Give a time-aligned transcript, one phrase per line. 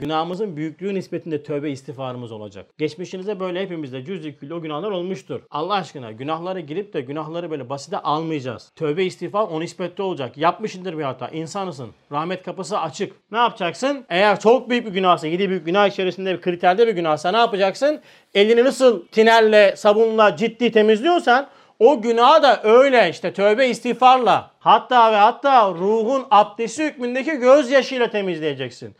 [0.00, 2.66] Günahımızın büyüklüğü nispetinde tövbe istiğfarımız olacak.
[2.78, 5.40] Geçmişinizde böyle hepimizde cüz külli o günahlar olmuştur.
[5.50, 8.72] Allah aşkına günahları girip de günahları böyle basite almayacağız.
[8.76, 10.36] Tövbe istiğfar o nispette olacak.
[10.36, 11.28] Yapmışındır bir hata.
[11.28, 11.90] İnsanısın.
[12.12, 13.12] Rahmet kapısı açık.
[13.32, 14.04] Ne yapacaksın?
[14.08, 18.00] Eğer çok büyük bir günahsa, yedi büyük günah içerisinde bir kriterde bir günahsa ne yapacaksın?
[18.34, 25.16] Elini nasıl tinerle, sabunla ciddi temizliyorsan o günahı da öyle işte tövbe istiğfarla hatta ve
[25.16, 28.96] hatta ruhun abdesti hükmündeki gözyaşıyla temizleyeceksin.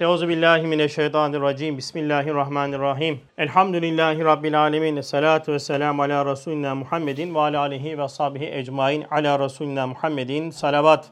[0.00, 1.78] Euzu billahi mineşşeytanirracim.
[1.78, 3.20] Bismillahirrahmanirrahim.
[3.38, 5.00] Elhamdülillahi rabbil alamin.
[5.00, 10.50] Salatu vesselam ala resulina Muhammedin ve ala alihi ve sahbihi ecmaîn ala resulina Muhammedin.
[10.50, 11.10] Salavat.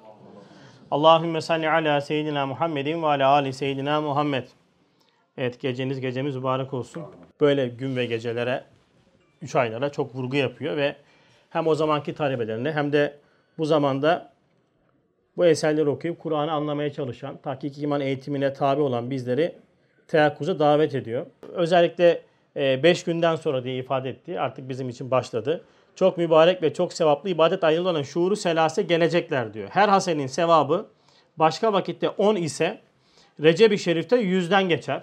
[0.91, 4.45] Allahümme salli ala seyyidina Muhammedin ve ala ali seyyidina Muhammed.
[5.39, 7.03] Evet geceniz gecemiz mübarek olsun.
[7.41, 8.64] Böyle gün ve gecelere,
[9.42, 10.97] üç aylara çok vurgu yapıyor ve
[11.51, 13.19] hem o zamanki talebelerine hem de
[13.59, 14.34] bu zamanda
[15.37, 19.55] bu eserleri okuyup Kur'an'ı anlamaya çalışan, tahkik iman eğitimine tabi olan bizleri
[20.09, 21.27] teyakkuza davet ediyor.
[21.52, 22.22] Özellikle
[22.56, 24.41] 5 e, günden sonra diye ifade etti.
[24.41, 25.64] Artık bizim için başladı.
[25.95, 29.69] Çok mübarek ve çok sevaplı ibadet ayrılığı olan şuuru selase gelecekler diyor.
[29.70, 30.86] Her hasenin sevabı
[31.36, 32.80] başka vakitte 10 ise
[33.42, 35.03] Recep-i Şerif'te 100'den geçer.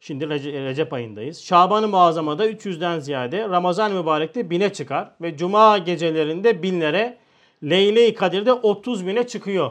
[0.00, 1.42] Şimdi Recep ayındayız.
[1.42, 7.18] Şaban-ı Muazzama'da 300'den ziyade Ramazan-ı Mübarek'te 1000'e çıkar ve Cuma gecelerinde binlere
[7.64, 9.70] Leyle-i Kadir'de 30 bine çıkıyor.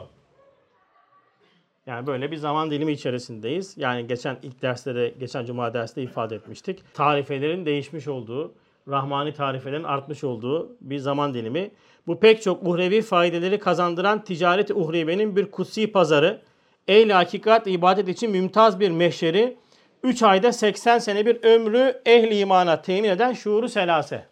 [1.86, 3.74] Yani böyle bir zaman dilimi içerisindeyiz.
[3.76, 6.94] Yani geçen ilk derste de, geçen cuma derste ifade etmiştik.
[6.94, 8.54] Tarifelerin değişmiş olduğu,
[8.88, 11.70] Rahmani tarifelerin artmış olduğu bir zaman dilimi.
[12.06, 16.42] Bu pek çok uhrevi faydeleri kazandıran ticaret uhrevenin bir kutsi pazarı.
[16.88, 19.56] Ehl-i hakikat ibadet için mümtaz bir meşeri.
[20.02, 24.26] 3 ayda 80 sene bir ömrü ehli imana temin eden şuuru selase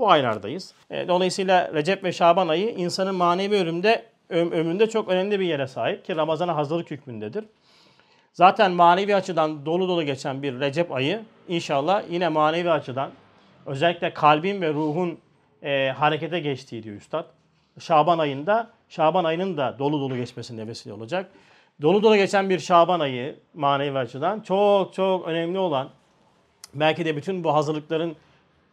[0.00, 0.74] bu aylardayız.
[0.90, 6.04] E, dolayısıyla Recep ve Şaban ayı insanın manevi ömründe, ömründe çok önemli bir yere sahip
[6.04, 7.44] ki Ramazan'a hazırlık hükmündedir.
[8.32, 13.10] Zaten manevi açıdan dolu dolu geçen bir Recep ayı inşallah yine manevi açıdan
[13.66, 15.18] özellikle kalbin ve ruhun
[15.62, 17.24] e, harekete geçtiği diyor Üstad.
[17.78, 21.30] Şaban ayında, Şaban ayının da dolu dolu geçmesine vesile olacak.
[21.82, 25.88] Dolu dolu geçen bir Şaban ayı manevi açıdan çok çok önemli olan
[26.74, 28.16] belki de bütün bu hazırlıkların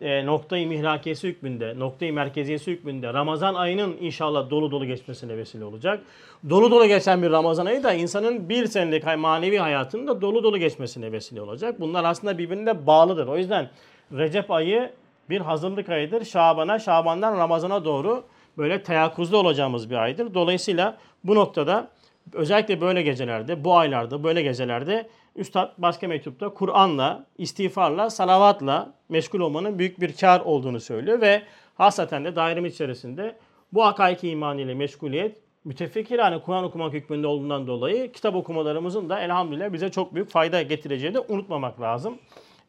[0.01, 6.03] e, noktayı mihrakiyesi hükmünde, noktayı merkeziyesi hükmünde Ramazan ayının inşallah dolu dolu geçmesine vesile olacak.
[6.49, 10.57] Dolu dolu geçen bir Ramazan ayı da insanın bir senelik manevi hayatının da dolu dolu
[10.57, 11.79] geçmesine vesile olacak.
[11.79, 13.27] Bunlar aslında birbirine bağlıdır.
[13.27, 13.69] O yüzden
[14.11, 14.91] Recep ayı
[15.29, 16.25] bir hazırlık ayıdır.
[16.25, 18.23] Şaban'a, Şaban'dan Ramazan'a doğru
[18.57, 20.33] böyle teyakkuzda olacağımız bir aydır.
[20.33, 21.87] Dolayısıyla bu noktada
[22.33, 29.79] özellikle böyle gecelerde, bu aylarda, böyle gecelerde Üstad başka mektupta Kur'an'la, istiğfarla, salavatla meşgul olmanın
[29.79, 31.41] büyük bir kar olduğunu söylüyor ve
[31.75, 33.35] hasaten de dairem içerisinde
[33.73, 39.19] bu hakaiki iman ile meşguliyet mütefekkir yani Kur'an okumak hükmünde olduğundan dolayı kitap okumalarımızın da
[39.19, 42.17] elhamdülillah bize çok büyük fayda getireceğini de unutmamak lazım.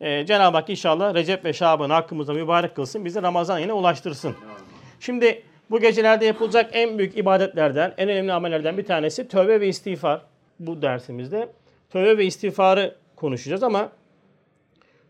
[0.00, 4.34] Ee, Cenab-ı Hak inşallah Recep ve Şaban hakkımızda mübarek kılsın, bizi Ramazan ayına ulaştırsın.
[5.00, 10.20] Şimdi bu gecelerde yapılacak en büyük ibadetlerden, en önemli amellerden bir tanesi tövbe ve istiğfar
[10.58, 11.48] bu dersimizde
[11.90, 13.92] tövbe ve istiğfarı konuşacağız ama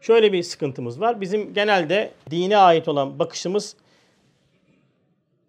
[0.01, 1.21] şöyle bir sıkıntımız var.
[1.21, 3.77] Bizim genelde dine ait olan bakışımız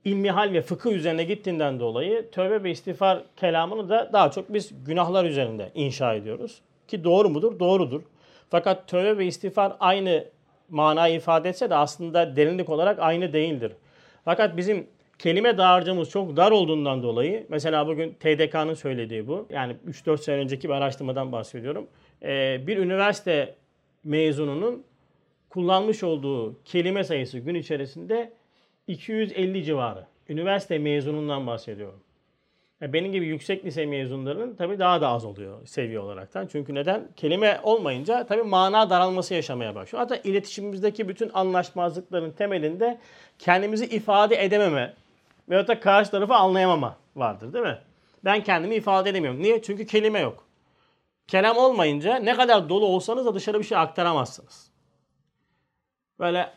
[0.05, 5.25] ilmihal ve fıkıh üzerine gittiğinden dolayı tövbe ve istiğfar kelamını da daha çok biz günahlar
[5.25, 6.61] üzerinde inşa ediyoruz.
[6.87, 7.59] Ki doğru mudur?
[7.59, 8.01] Doğrudur.
[8.49, 10.25] Fakat tövbe ve istiğfar aynı
[10.69, 13.71] manayı ifade etse de aslında derinlik olarak aynı değildir.
[14.25, 14.87] Fakat bizim
[15.19, 19.47] kelime dağarcığımız çok dar olduğundan dolayı mesela bugün TDK'nın söylediği bu.
[19.49, 21.87] Yani 3-4 sene önceki bir araştırmadan bahsediyorum.
[22.23, 23.55] Ee, bir üniversite
[24.03, 24.83] mezununun
[25.49, 28.33] kullanmış olduğu kelime sayısı gün içerisinde
[28.87, 30.05] 250 civarı.
[30.29, 31.99] Üniversite mezunundan bahsediyorum.
[32.81, 36.47] Yani benim gibi yüksek lise mezunlarının tabii daha da az oluyor seviye olaraktan.
[36.51, 37.07] Çünkü neden?
[37.15, 40.03] Kelime olmayınca tabii mana daralması yaşamaya başlıyor.
[40.03, 42.99] Hatta iletişimimizdeki bütün anlaşmazlıkların temelinde
[43.39, 44.93] kendimizi ifade edememe,
[45.49, 47.79] veyahut da karşı tarafı anlayamama vardır değil mi?
[48.25, 49.41] Ben kendimi ifade edemiyorum.
[49.41, 49.61] Niye?
[49.61, 50.47] Çünkü kelime yok.
[51.27, 54.71] Kelam olmayınca ne kadar dolu olsanız da dışarı bir şey aktaramazsınız.
[56.19, 56.53] Böyle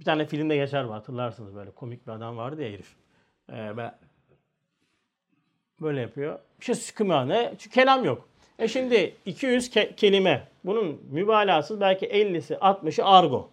[0.00, 2.96] bir tane filmde geçer var hatırlarsınız böyle komik bir adam vardı ya herif.
[3.52, 3.76] Ee,
[5.80, 6.38] böyle yapıyor.
[6.60, 7.54] Bir şey sıkmıyor ne?
[7.58, 8.28] Çünkü kelam yok.
[8.58, 10.48] E şimdi 200 ke- kelime.
[10.64, 13.50] Bunun mübalağasız belki 50'si 60'ı argo.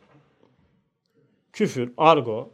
[1.53, 2.50] Küfür, argo,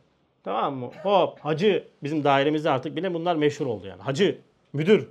[0.46, 0.92] Tamam mı?
[1.04, 4.02] Hop hacı bizim dairemizde artık bile bunlar meşhur oldu yani.
[4.02, 4.38] Hacı,
[4.74, 5.08] müdür.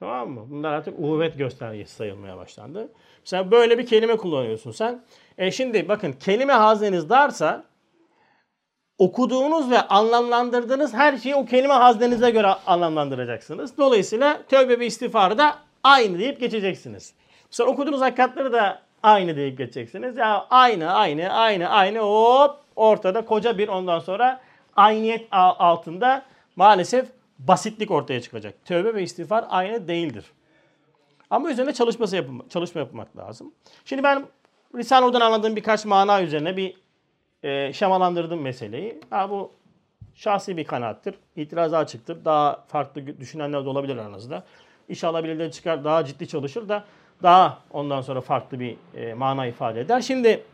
[0.00, 0.46] Tamam mı?
[0.50, 2.92] Bunlar artık uhuvvet göstergesi sayılmaya başlandı.
[3.20, 5.04] Mesela böyle bir kelime kullanıyorsun sen.
[5.38, 7.64] E şimdi bakın kelime hazneniz darsa
[8.98, 13.78] okuduğunuz ve anlamlandırdığınız her şeyi o kelime haznenize göre anlamlandıracaksınız.
[13.78, 17.14] Dolayısıyla tövbe ve istiğfarı da aynı deyip geçeceksiniz.
[17.50, 20.16] Sonra okuduğunuz hakikatleri de aynı deyip geçeceksiniz.
[20.16, 24.40] Ya aynı, aynı, aynı, aynı hop ortada koca bir ondan sonra
[24.76, 26.22] ayniyet altında
[26.56, 28.64] maalesef basitlik ortaya çıkacak.
[28.64, 30.24] Tövbe ve istiğfar aynı değildir.
[31.30, 33.52] Ama üzerine çalışması yapım, çalışma yapmak lazım.
[33.84, 34.26] Şimdi ben
[34.74, 36.74] Risale oradan anladığım birkaç mana üzerine bir
[37.42, 39.00] e, şemalandırdım meseleyi.
[39.10, 39.52] Ha, bu
[40.14, 41.14] şahsi bir kanaattir.
[41.36, 42.24] İtiraza açıktır.
[42.24, 44.44] Daha farklı düşünenler de olabilir aranızda.
[44.88, 46.84] İnşallah birileri çıkar daha ciddi çalışır da
[47.22, 50.00] daha ondan sonra farklı bir e, mana ifade eder.
[50.00, 50.44] Şimdi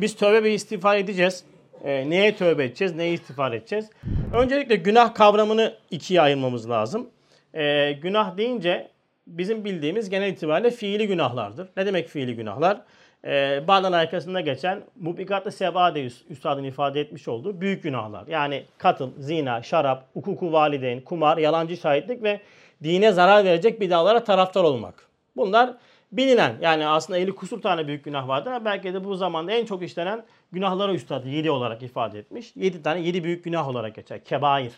[0.00, 1.44] biz tövbe ve istiğfar edeceğiz.
[1.84, 3.90] E, neye tövbe edeceğiz, neye istiğfar edeceğiz?
[4.34, 7.10] Öncelikle günah kavramını ikiye ayırmamız lazım.
[7.54, 8.88] E, günah deyince
[9.26, 11.68] bizim bildiğimiz genel itibariyle fiili günahlardır.
[11.76, 12.80] Ne demek fiili günahlar?
[13.24, 18.26] e, Bağdan arkasında geçen Mubikat-ı Sebade Üstad'ın ifade etmiş olduğu büyük günahlar.
[18.26, 22.40] Yani katıl, zina, şarap, hukuku valideyn, kumar, yalancı şahitlik ve
[22.82, 25.08] dine zarar verecek bid'alara taraftar olmak.
[25.36, 25.70] Bunlar
[26.12, 29.82] bilinen yani aslında 50 kusur tane büyük günah vardır belki de bu zamanda en çok
[29.82, 32.52] işlenen günahları üstad 7 olarak ifade etmiş.
[32.56, 34.24] 7 tane 7 büyük günah olarak geçer.
[34.24, 34.72] Kebair.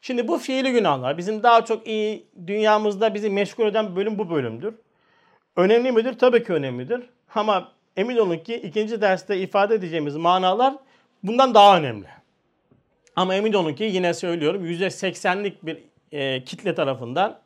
[0.00, 4.74] Şimdi bu fiili günahlar bizim daha çok iyi dünyamızda bizi meşgul eden bölüm bu bölümdür.
[5.56, 6.18] Önemli midir?
[6.18, 7.10] Tabii ki önemlidir.
[7.34, 10.74] Ama emin olun ki ikinci derste ifade edeceğimiz manalar
[11.22, 12.06] bundan daha önemli.
[13.16, 15.78] Ama emin olun ki yine söylüyorum %80'lik bir
[16.12, 17.38] e, kitle tarafından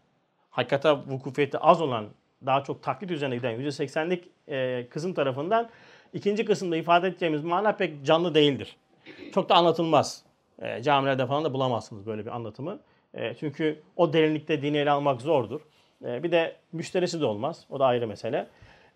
[0.51, 2.07] hakikate vukufiyeti az olan
[2.47, 5.69] daha çok taklit üzerine giden %80'lik e, kısım tarafından
[6.13, 8.77] ikinci kısımda ifade edeceğimiz mana pek canlı değildir.
[9.35, 10.23] Çok da anlatılmaz.
[10.59, 12.79] E, camilerde falan da bulamazsınız böyle bir anlatımı.
[13.15, 15.61] E, çünkü o derinlikte dini ele almak zordur.
[16.05, 17.65] E, bir de müşterisi de olmaz.
[17.71, 18.47] O da ayrı mesele.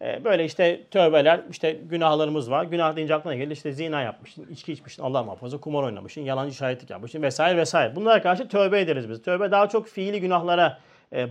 [0.03, 2.65] E, böyle işte tövbeler, işte günahlarımız var.
[2.65, 6.91] Günah deyince aklına gelir işte zina yapmışsın, içki içmişsin, Allah muhafaza kumar oynamışsın, yalancı şahitlik
[6.91, 7.97] yapmışsın vesaire vesaire.
[7.97, 9.23] Bunlara karşı tövbe ederiz biz.
[9.23, 10.79] Tövbe daha çok fiili günahlara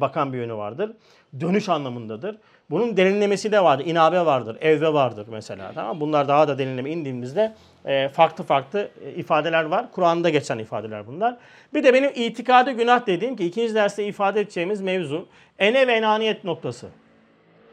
[0.01, 0.91] bakan bir yönü vardır.
[1.39, 2.38] Dönüş anlamındadır.
[2.69, 3.85] Bunun derinlemesi de vardır.
[3.85, 5.71] İnabe vardır, evve vardır mesela.
[5.75, 7.53] Tamam Bunlar daha da derinleme indiğimizde
[7.85, 9.91] e, farklı farklı ifadeler var.
[9.91, 11.38] Kur'an'da geçen ifadeler bunlar.
[11.74, 15.27] Bir de benim itikadi günah dediğim ki ikinci derste ifade edeceğimiz mevzu
[15.59, 16.88] ene ve enaniyet noktası.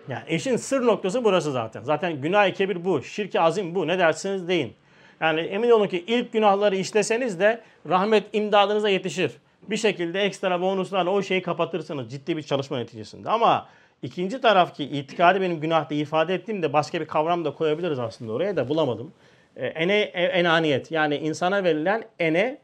[0.08, 1.82] Yani eşin sır noktası burası zaten.
[1.82, 3.02] Zaten günah-ı kebir bu.
[3.02, 3.86] Şirki azim bu.
[3.86, 4.72] Ne dersiniz deyin.
[5.20, 9.32] Yani emin olun ki ilk günahları işleseniz de rahmet imdadınıza yetişir.
[9.68, 13.30] Bir şekilde ekstra bonuslarla o şeyi kapatırsınız ciddi bir çalışma neticesinde.
[13.30, 13.68] Ama
[14.02, 18.56] ikinci taraf ki itikadi benim günahta ifade ettiğimde başka bir kavram da koyabiliriz aslında oraya
[18.56, 19.12] da bulamadım.
[19.56, 22.58] Ee, ene, e, enaniyet yani insana verilen ene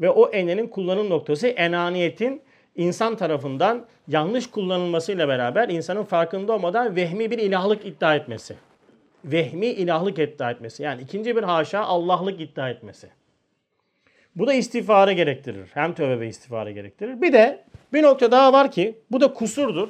[0.00, 2.42] ve o enenin kullanım noktası enaniyetin
[2.76, 8.56] insan tarafından yanlış kullanılmasıyla beraber insanın farkında olmadan vehmi bir ilahlık iddia etmesi.
[9.24, 10.82] Vehmi ilahlık iddia etmesi.
[10.82, 13.08] Yani ikinci bir haşa Allah'lık iddia etmesi.
[14.36, 15.70] Bu da istiğfarı gerektirir.
[15.74, 17.22] Hem tövbe ve istiğfarı gerektirir.
[17.22, 19.88] Bir de bir nokta daha var ki bu da kusurdur.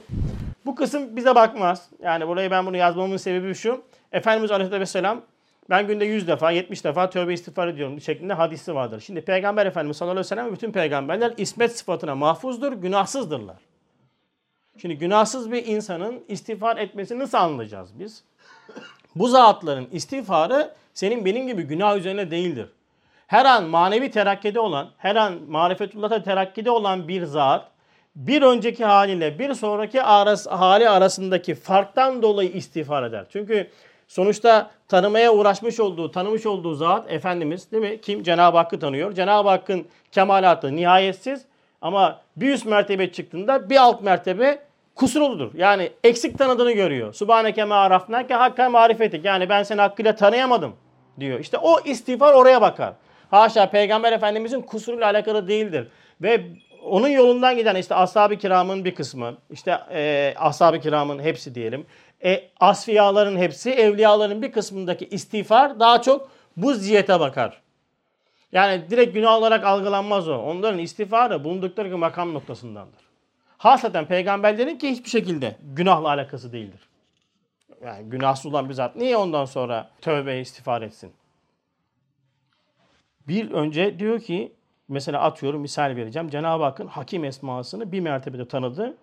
[0.66, 1.90] Bu kısım bize bakmaz.
[2.02, 3.82] Yani burayı ben bunu yazmamın sebebi şu.
[4.12, 5.22] Efendimiz Aleyhisselam
[5.70, 9.00] ben günde 100 defa, 70 defa tövbe istiğfar ediyorum şeklinde hadisi vardır.
[9.00, 13.56] Şimdi Peygamber Efendimiz sallallahu aleyhi ve sellem bütün peygamberler ismet sıfatına mahfuzdur, günahsızdırlar.
[14.78, 18.24] Şimdi günahsız bir insanın istiğfar etmesini nasıl anlayacağız biz?
[19.14, 22.68] Bu zatların istiğfarı senin benim gibi günah üzerine değildir.
[23.32, 27.68] Her an manevi terakkide olan, her an marifetullah'a terakkide olan bir zat
[28.16, 33.26] bir önceki haliyle bir sonraki arası, hali arasındaki farktan dolayı istiğfar eder.
[33.30, 33.70] Çünkü
[34.08, 38.00] Sonuçta tanımaya uğraşmış olduğu, tanımış olduğu zat Efendimiz değil mi?
[38.00, 38.22] Kim?
[38.22, 39.12] Cenab-ı Hakk'ı tanıyor.
[39.12, 41.44] Cenab-ı Hakk'ın kemalatı nihayetsiz
[41.82, 44.58] ama bir üst mertebe çıktığında bir alt mertebe
[44.94, 45.50] kusurludur.
[45.54, 47.12] Yani eksik tanıdığını görüyor.
[47.12, 49.24] Subhaneke ma hakka marifetik.
[49.24, 50.72] Yani ben seni hakkıyla tanıyamadım
[51.20, 51.40] diyor.
[51.40, 52.94] İşte o istiğfar oraya bakar.
[53.32, 55.88] Haşa Peygamber Efendimizin kusuruyla alakalı değildir.
[56.22, 56.46] Ve
[56.84, 61.86] onun yolundan giden işte ashab-ı kiramın bir kısmı, işte e, ashab-ı kiramın hepsi diyelim,
[62.24, 67.62] e, asfiyaların hepsi, evliyaların bir kısmındaki istiğfar daha çok bu ziyete bakar.
[68.52, 70.34] Yani direkt günah olarak algılanmaz o.
[70.34, 73.00] Onların istiğfarı bulundukları makam noktasındandır.
[73.58, 76.80] Hasaten peygamberlerin ki hiçbir şekilde günahla alakası değildir.
[77.84, 81.12] Yani günahsız olan bir zat niye ondan sonra tövbe istiğfar etsin?
[83.28, 84.52] Bir önce diyor ki
[84.88, 86.28] mesela atıyorum misal vereceğim.
[86.28, 88.96] Cenab-ı Hakk'ın hakim esmasını bir mertebede tanıdı.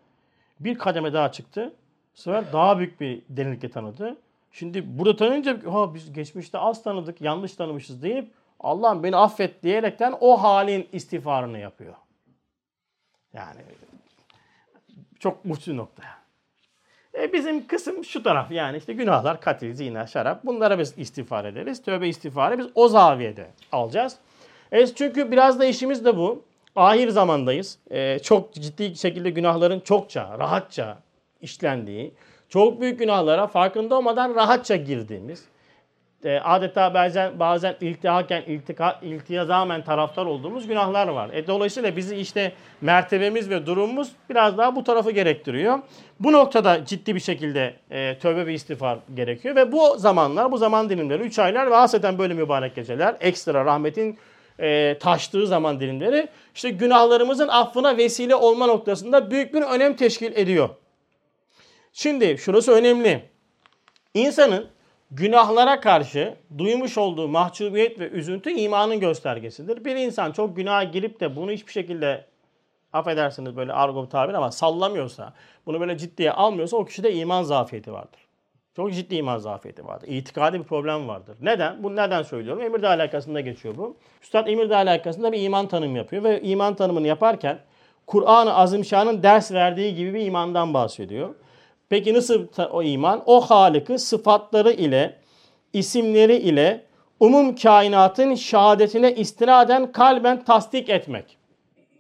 [0.60, 1.74] Bir kademe daha çıktı.
[2.16, 4.18] Bu sefer daha büyük bir derinlikle tanıdı.
[4.52, 10.16] Şimdi burada tanınca ha biz geçmişte az tanıdık, yanlış tanımışız deyip Allah'ım beni affet diyerekten
[10.20, 11.96] o halin istiğfarını yapıyor.
[13.34, 13.62] Yani
[15.20, 16.04] çok mutsuz nokta.
[17.18, 21.82] E bizim kısım şu taraf yani işte günahlar, katil, zina, şarap bunlara biz istiğfar ederiz.
[21.82, 24.16] Tövbe istiğfarı biz o zaviyede alacağız.
[24.72, 26.44] E çünkü biraz da işimiz de bu.
[26.76, 27.80] Ahir zamandayız.
[27.92, 30.98] E, çok ciddi şekilde günahların çokça, rahatça
[31.42, 32.14] işlendiği,
[32.50, 35.46] çok büyük günahlara farkında olmadan rahatça girdiğimiz,
[36.26, 41.30] e, adeta bazen bazen iltihaken iltika, iltiyazamen taraftar olduğumuz günahlar var.
[41.34, 45.80] E, dolayısıyla bizi işte mertebemiz ve durumumuz biraz daha bu tarafı gerektiriyor.
[46.20, 50.90] Bu noktada ciddi bir şekilde e, tövbe ve istiğfar gerekiyor ve bu zamanlar, bu zaman
[50.90, 54.18] dilimleri 3 aylar ve hasreten böyle mübarek geceler, ekstra rahmetin
[54.60, 60.70] e, taştığı zaman dilimleri işte günahlarımızın affına vesile olma noktasında büyük bir önem teşkil ediyor.
[61.94, 63.30] Şimdi şurası önemli.
[64.14, 64.68] İnsanın
[65.12, 69.86] günahlara karşı duymuş olduğu mahcubiyet ve üzüntü imanın göstergesidir.
[69.86, 72.26] Bir insan çok günaha girip de bunu hiçbir şekilde
[72.94, 75.34] affedersiniz böyle argo bir tabir ama sallamıyorsa,
[75.66, 78.20] bunu böyle ciddiye almıyorsa o kişide iman zafiyeti vardır.
[78.76, 80.08] Çok ciddi iman zafiyeti vardır.
[80.08, 81.38] İtikadi bir problem vardır.
[81.42, 81.84] Neden?
[81.84, 82.64] Bu neden söylüyorum?
[82.64, 83.98] Emirdağ alakasında geçiyor bu.
[84.22, 87.60] Üstad Emirdağ alakasında bir iman tanımı yapıyor ve iman tanımını yaparken
[88.08, 91.36] Kur'an-ı Azimşan'ın ders verdiği gibi bir imandan bahsediyor.
[91.90, 93.24] Peki nasıl o iman?
[93.26, 95.16] O Halık'ı sıfatları ile,
[95.74, 96.84] isimleri ile
[97.20, 101.38] umum kainatın şehadetine istinaden kalben tasdik etmek.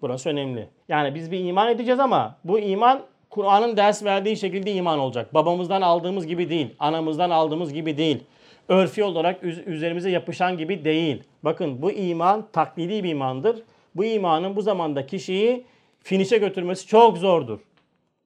[0.01, 0.69] Burası önemli.
[0.89, 5.33] Yani biz bir iman edeceğiz ama bu iman Kur'an'ın ders verdiği şekilde iman olacak.
[5.33, 8.23] Babamızdan aldığımız gibi değil, anamızdan aldığımız gibi değil.
[8.67, 11.23] Örfi olarak üzerimize yapışan gibi değil.
[11.43, 13.63] Bakın bu iman taklidi bir imandır.
[13.95, 15.65] Bu imanın bu zamanda kişiyi
[16.03, 17.59] finişe götürmesi çok zordur.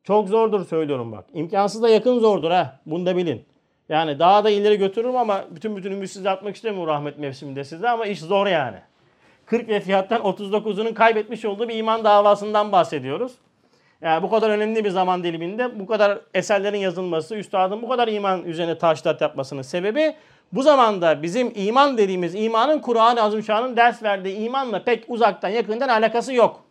[0.04, 1.26] Çok zordur söylüyorum bak.
[1.34, 2.80] İmkansız da yakın zordur ha.
[2.86, 3.46] Bunu da bilin.
[3.90, 7.90] Yani daha da ileri götürürüm ama bütün bütün ümit size atmak istemiyorum rahmet mevsiminde size
[7.90, 8.78] ama iş zor yani.
[9.46, 13.32] 40 vefiyattan 39'unun kaybetmiş olduğu bir iman davasından bahsediyoruz.
[14.02, 18.44] Yani bu kadar önemli bir zaman diliminde bu kadar eserlerin yazılması, üstadın bu kadar iman
[18.44, 20.14] üzerine taşlat yapmasının sebebi
[20.54, 26.34] bu zamanda bizim iman dediğimiz imanın Kur'an-ı Azimşan'ın ders verdiği imanla pek uzaktan yakından alakası
[26.34, 26.64] yok.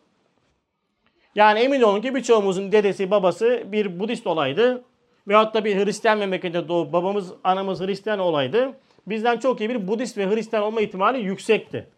[1.35, 4.85] Yani emin olun ki birçoğumuzun dedesi babası bir Budist olaydı.
[5.29, 8.73] Veyahut da bir Hristiyan memlekette doğup babamız anamız Hristiyan olaydı.
[9.07, 11.89] Bizden çok iyi bir Budist ve Hristiyan olma ihtimali yüksekti.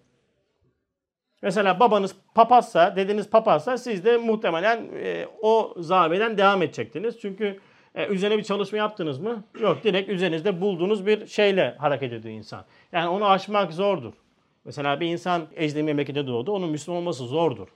[1.42, 7.20] Mesela babanız papazsa, dedeniz papazsa siz de muhtemelen e, o zaveden devam edecektiniz.
[7.20, 7.60] Çünkü
[7.94, 9.44] e, üzerine bir çalışma yaptınız mı?
[9.60, 12.64] Yok direkt üzerinizde bulduğunuz bir şeyle hareket ediyor insan.
[12.92, 14.12] Yani onu aşmak zordur.
[14.64, 17.68] Mesela bir insan ecnebi memlekette doğdu, onun Müslüman olması zordur.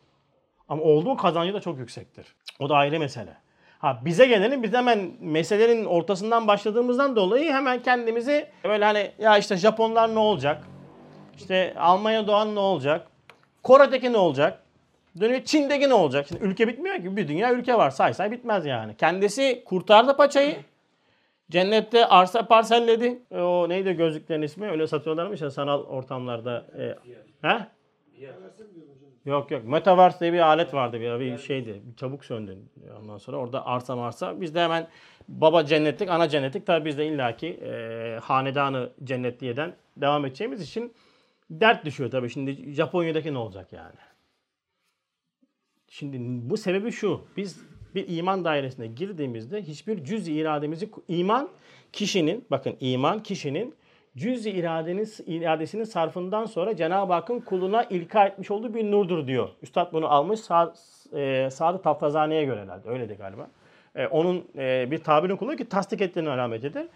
[0.69, 2.27] Ama olduğu kazancı da çok yüksektir.
[2.61, 3.37] O da ayrı mesele.
[3.79, 9.57] Ha bize gelelim biz hemen meselelerin ortasından başladığımızdan dolayı hemen kendimizi böyle hani ya işte
[9.57, 10.65] Japonlar ne olacak?
[11.37, 13.07] İşte Almanya doğan ne olacak?
[13.63, 14.63] Kore'deki ne olacak?
[15.21, 16.27] Dönüyor Çin'deki ne olacak?
[16.29, 17.17] Şimdi ülke bitmiyor ki.
[17.17, 17.91] Bir dünya ülke var.
[17.91, 18.97] Say say bitmez yani.
[18.97, 20.57] Kendisi kurtardı paçayı.
[21.51, 23.23] Cennette arsa parselledi.
[23.31, 24.71] E, o neydi gözlüklerin ismi?
[24.71, 26.67] Öyle satıyorlarmış ya sanal ortamlarda.
[26.79, 26.95] E,
[27.49, 27.59] he?
[29.29, 29.65] Yok yok.
[29.65, 31.83] Metaverse diye bir alet vardı bir, bir şeydi.
[31.97, 32.59] Çabuk söndü.
[33.01, 34.41] Ondan sonra orada arsa marsa.
[34.41, 34.89] Biz de hemen
[35.29, 36.67] baba cennetlik, ana cennetlik.
[36.67, 40.95] Tabii biz de illaki e, hanedanı cennetliyeden devam edeceğimiz için
[41.51, 42.31] dert düşüyor tabii.
[42.31, 43.95] Şimdi Japonya'daki ne olacak yani?
[45.89, 46.17] Şimdi
[46.51, 47.25] bu sebebi şu.
[47.37, 47.61] Biz
[47.95, 51.49] bir iman dairesine girdiğimizde hiçbir cüz irademizi iman
[51.93, 53.75] kişinin bakın iman kişinin
[54.19, 59.49] cüz-i iradenin, iradesinin sarfından sonra Cenab-ı Hakk'ın kuluna ilka etmiş olduğu bir nurdur diyor.
[59.63, 60.75] Üstad bunu almış Sa
[61.17, 62.89] e, Sadı Taftazani'ye göre herhalde.
[62.89, 63.49] Öyle de galiba.
[63.95, 66.87] E, onun e, bir tabirini kullanıyor ki tasdik ettiğini alametidir.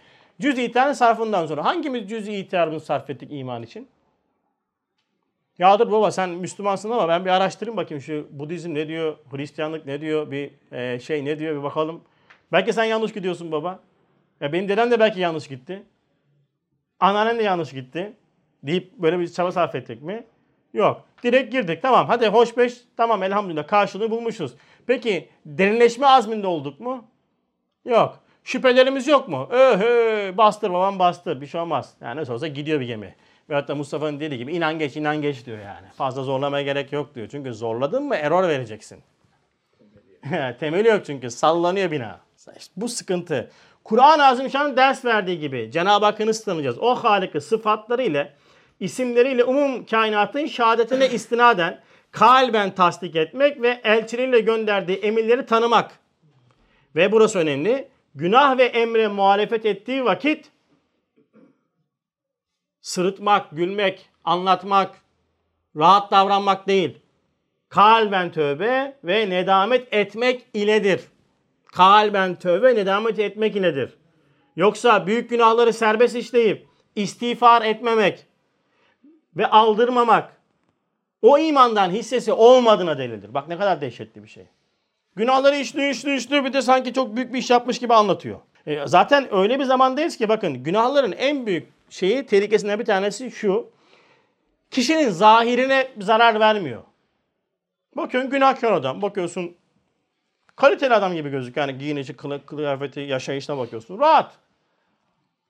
[0.40, 3.88] Cüz-i itiharın sarfından sonra hangimiz cüz-i itiharını sarf ettik iman için?
[5.58, 9.86] Ya dur baba sen Müslümansın ama ben bir araştırayım bakayım şu Budizm ne diyor, Hristiyanlık
[9.86, 12.00] ne diyor, bir e, şey ne diyor bir bakalım.
[12.52, 13.80] Belki sen yanlış gidiyorsun baba.
[14.40, 15.82] Ya benim dedem de belki yanlış gitti.
[17.02, 18.12] Anneannem de yanlış gitti.
[18.62, 20.24] Deyip böyle bir çaba sarf ettik mi?
[20.74, 21.04] Yok.
[21.22, 21.82] Direkt girdik.
[21.82, 22.74] Tamam hadi hoş beş.
[22.96, 24.54] Tamam elhamdülillah karşılığını bulmuşuz.
[24.86, 27.04] Peki derinleşme azminde olduk mu?
[27.84, 28.18] Yok.
[28.44, 29.48] Şüphelerimiz yok mu?
[29.50, 31.40] Öhö bastır babam bastır.
[31.40, 31.94] Bir şey olmaz.
[32.00, 33.14] Yani nasıl olsa gidiyor bir gemi.
[33.50, 35.86] Ve hatta Mustafa'nın dediği gibi inan geç inan geç diyor yani.
[35.96, 37.28] Fazla zorlamaya gerek yok diyor.
[37.30, 38.98] Çünkü zorladın mı error vereceksin.
[40.60, 42.20] Temeli yok çünkü sallanıyor bina.
[42.56, 43.50] İşte bu sıkıntı.
[43.84, 46.78] Kur'an-ı Azimşan'ın ders verdiği gibi Cenab-ı Hakk'ı nasıl tanıyacağız?
[46.78, 48.34] O Halık'ı sıfatlarıyla,
[48.80, 55.98] isimleriyle umum kainatın şehadetine istinaden kalben tasdik etmek ve elçileriyle gönderdiği emirleri tanımak.
[56.96, 57.88] Ve burası önemli.
[58.14, 60.50] Günah ve emre muhalefet ettiği vakit
[62.80, 64.90] sırıtmak, gülmek, anlatmak,
[65.76, 66.98] rahat davranmak değil.
[67.68, 71.00] Kalben tövbe ve nedamet etmek iledir.
[71.72, 73.98] Kalben tövbe nedamet etmek iledir.
[74.56, 78.26] Yoksa büyük günahları serbest işleyip istiğfar etmemek
[79.36, 80.36] ve aldırmamak
[81.22, 83.34] o imandan hissesi olmadığına delildir.
[83.34, 84.44] Bak ne kadar dehşetli bir şey.
[85.16, 88.40] Günahları işliyor, işliyor, işliyor bir de sanki çok büyük bir iş yapmış gibi anlatıyor.
[88.66, 93.70] E, zaten öyle bir zamandayız ki bakın günahların en büyük şeyi tehlikesinden bir tanesi şu.
[94.70, 96.82] Kişinin zahirine zarar vermiyor.
[97.96, 99.02] Bakıyorsun günahkar adam.
[99.02, 99.56] Bakıyorsun
[100.56, 101.68] kaliteli adam gibi gözüküyor.
[101.68, 102.16] Yani giyinişi,
[102.46, 103.98] kıyafeti, yaşayışına bakıyorsun.
[103.98, 104.32] Rahat.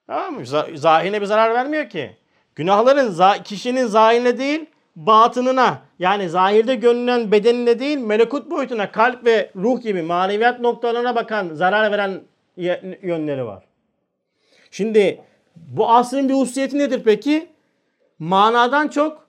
[0.06, 0.46] Tamam mı?
[0.74, 2.16] Zahirine bir zarar vermiyor ki.
[2.54, 4.66] Günahların kişinin zahirine değil,
[4.96, 11.54] batınına yani zahirde görünen bedenine değil melekut boyutuna kalp ve ruh gibi maneviyat noktalarına bakan
[11.54, 12.20] zarar veren
[13.02, 13.64] yönleri var.
[14.70, 15.20] Şimdi
[15.56, 17.48] bu asrın bir hususiyeti nedir peki?
[18.18, 19.26] Manadan çok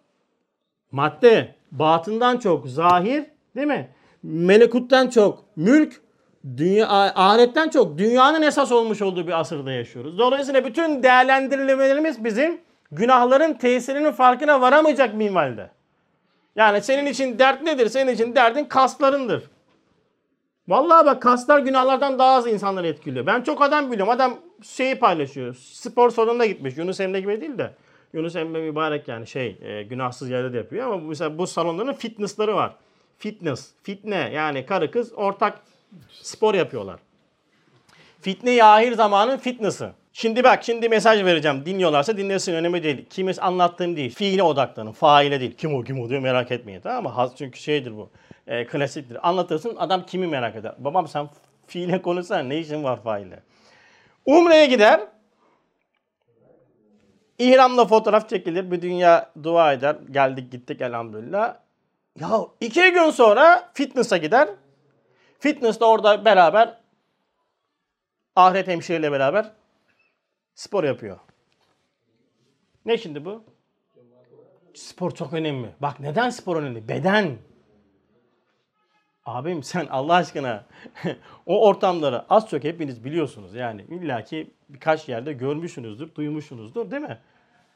[0.92, 3.26] madde, batından çok zahir
[3.56, 3.90] değil mi?
[4.24, 6.02] Melekuttan çok mülk,
[6.58, 10.18] dünya, ahiretten çok dünyanın esas olmuş olduğu bir asırda yaşıyoruz.
[10.20, 12.62] Dolayısıyla bütün değerlendirmelerimiz bizim
[12.92, 15.70] günahların tesirinin farkına varamayacak minvalde.
[16.56, 17.90] Yani senin için dert nedir?
[17.90, 19.44] Senin için derdin kaslarındır.
[20.68, 23.26] Vallahi bak kaslar günahlardan daha az insanları etkiliyor.
[23.26, 24.14] Ben çok adam biliyorum.
[24.14, 25.56] Adam şeyi paylaşıyor.
[25.56, 26.78] Spor salonuna gitmiş.
[26.78, 27.74] Yunus Emre gibi değil de.
[28.14, 32.56] Yunus Emre mübarek yani şey e, günahsız yerde de yapıyor ama mesela bu salonların fitnessları
[32.56, 32.76] var.
[33.18, 35.60] Fitness, fitne yani karı kız ortak
[36.10, 37.00] spor yapıyorlar.
[38.22, 39.94] Fitne ahir zamanın fitness'ı.
[40.14, 41.66] Şimdi bak şimdi mesaj vereceğim.
[41.66, 43.06] Dinliyorlarsa dinlesin önemli değil.
[43.10, 44.16] Kimiz anlattığım değil.
[44.16, 44.92] Fiile odaklanın.
[44.92, 45.56] Faile değil.
[45.58, 46.82] Kim o kim o diyor merak etmeyin.
[46.82, 47.32] Tamam mı?
[47.38, 48.10] Çünkü şeydir bu.
[48.48, 49.30] E, klasiktir.
[49.30, 50.74] Anlatırsın adam kimi merak eder.
[50.78, 51.30] Babam sen
[51.68, 53.40] fiile konuşsana ne işin var faile.
[54.26, 55.02] Umre'ye gider.
[57.40, 58.72] İhramla fotoğraf çekilir.
[58.72, 59.96] Bir dünya dua eder.
[60.12, 61.56] Geldik gittik elhamdülillah.
[62.20, 64.50] Ya iki gün sonra fitness'a gider.
[65.40, 66.78] Fitness'ta orada beraber
[68.36, 69.52] ahiret hemşireyle beraber
[70.56, 71.20] spor yapıyor.
[72.86, 73.44] Ne şimdi bu?
[74.74, 75.70] Spor çok önemli.
[75.80, 76.88] Bak neden spor önemli?
[76.88, 77.38] Beden.
[79.26, 80.66] Abim sen Allah aşkına
[81.46, 83.56] o ortamları az çok hepiniz biliyorsunuz.
[83.56, 87.20] Yani illaki birkaç yerde görmüşsünüzdür, duymuşsunuzdur değil mi?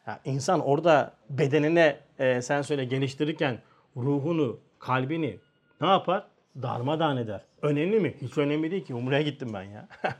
[0.07, 3.59] Ya insan orada bedenine e, sen söyle geliştirirken
[3.97, 5.39] ruhunu, kalbini
[5.81, 6.27] ne yapar?
[6.61, 7.41] Darmadağın eder.
[7.61, 8.15] Önemli mi?
[8.21, 8.93] Hiç önemli değil ki.
[8.93, 9.87] Umre'ye gittim ben ya.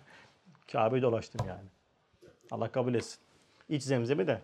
[0.71, 1.69] Kabe'yi dolaştım yani.
[2.51, 3.19] Allah kabul etsin.
[3.69, 4.41] İç zemzemi de.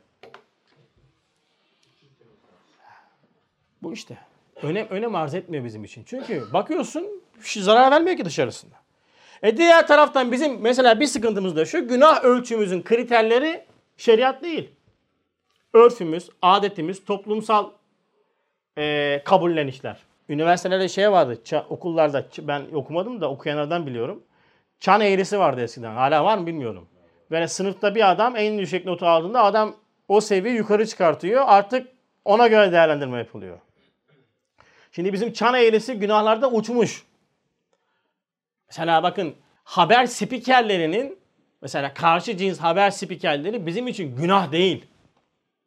[3.83, 4.17] Bu işte.
[4.61, 6.03] Önem, önem arz etmiyor bizim için.
[6.03, 8.75] Çünkü bakıyorsun zarar vermiyor ki dışarısında.
[9.43, 13.65] E diğer taraftan bizim mesela bir sıkıntımız da şu günah ölçümüzün kriterleri
[13.97, 14.69] şeriat değil.
[15.73, 17.71] Örfümüz, adetimiz, toplumsal
[18.77, 19.97] e, kabullenişler.
[20.29, 24.23] Üniversitelerde şey vardı, okullarda ben okumadım da okuyanlardan biliyorum.
[24.79, 25.93] Çan eğrisi vardı eskiden.
[25.93, 26.88] Hala var mı bilmiyorum.
[27.31, 29.75] Yani sınıfta bir adam en yüksek notu aldığında adam
[30.07, 31.43] o seviye yukarı çıkartıyor.
[31.47, 31.88] Artık
[32.25, 33.59] ona göre değerlendirme yapılıyor.
[34.91, 37.03] Şimdi bizim çan eğrisi günahlarda uçmuş.
[38.67, 41.19] Mesela bakın haber spikerlerinin
[41.62, 44.86] mesela karşı cins haber spikerleri bizim için günah değil.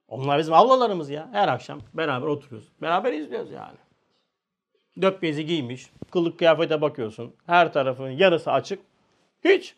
[0.09, 1.29] Onlar bizim ablalarımız ya.
[1.33, 2.69] Her akşam beraber oturuyoruz.
[2.83, 3.77] Beraber izliyoruz yani.
[5.03, 5.91] Döp bezi giymiş.
[6.11, 7.35] Kılık kıyafete bakıyorsun.
[7.47, 8.79] Her tarafın yarısı açık.
[9.45, 9.75] Hiç.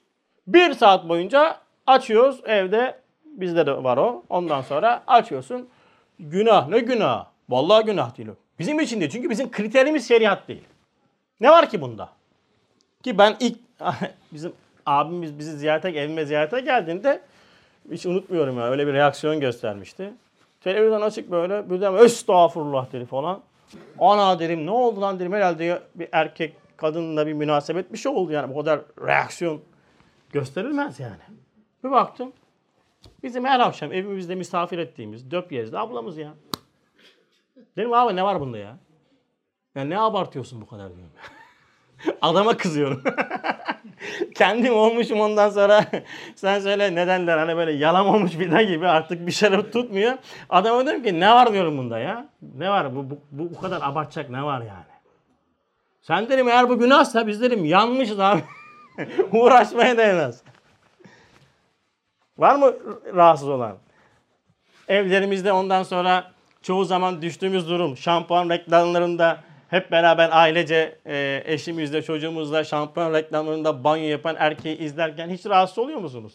[0.47, 2.99] Bir saat boyunca açıyoruz evde.
[3.25, 4.25] Bizde de var o.
[4.29, 5.69] Ondan sonra açıyorsun.
[6.19, 7.27] Günah ne günah?
[7.49, 8.29] Vallahi günah değil.
[8.59, 9.11] Bizim için değil.
[9.11, 10.65] Çünkü bizim kriterimiz şeriat değil.
[11.41, 12.09] Ne var ki bunda?
[13.03, 13.59] Ki ben ilk
[14.33, 14.53] bizim
[14.87, 17.21] abimiz bizi ziyarete evime ziyarete geldiğinde
[17.93, 20.13] hiç unutmuyorum ya öyle bir reaksiyon göstermişti.
[20.61, 23.41] Televizyon açık böyle birden estağfurullah dedi falan.
[23.99, 28.33] Ana derim ne oldu lan dedim herhalde bir erkek kadınla bir münasebet bir şey oldu
[28.33, 29.61] yani bu kadar reaksiyon
[30.33, 31.23] gösterilmez yani.
[31.85, 32.33] Bir baktım
[33.23, 36.35] bizim her akşam evimizde misafir ettiğimiz Döpyez'de ablamız ya.
[37.77, 38.79] Dedim abi ne var bunda ya?
[39.75, 41.13] Ya ne abartıyorsun bu kadar diyorum.
[42.23, 43.03] Adama kızıyorum.
[44.35, 45.85] Kendim olmuşum ondan sonra
[46.35, 50.13] sen söyle nedenler hani böyle yalan olmuş bir gibi artık bir şey tutmuyor.
[50.51, 52.29] Adama diyorum ki ne var diyorum bunda ya.
[52.57, 54.85] Ne var bu, bu, bu, bu kadar abartacak ne var yani.
[56.01, 58.43] Sen derim eğer bu günahsa biz derim yanmışız abi.
[59.33, 60.43] Uğraşmaya değmez.
[62.39, 62.73] Var mı
[63.15, 63.77] rahatsız olan?
[64.89, 66.33] Evlerimizde ondan sonra
[66.63, 74.05] çoğu zaman düştüğümüz durum şampuan reklamlarında hep beraber ailece e, eşimizle çocuğumuzla şampuan reklamlarında banyo
[74.05, 76.33] yapan erkeği izlerken hiç rahatsız oluyor musunuz?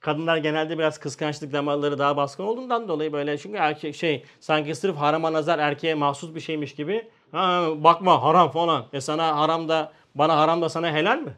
[0.00, 4.96] Kadınlar genelde biraz kıskançlık damarları daha baskın olduğundan dolayı böyle çünkü erkek şey sanki sırf
[4.96, 8.84] harama nazar erkeğe mahsus bir şeymiş gibi ha, bakma haram falan.
[8.92, 11.32] E sana haram da bana haram da sana helal mi?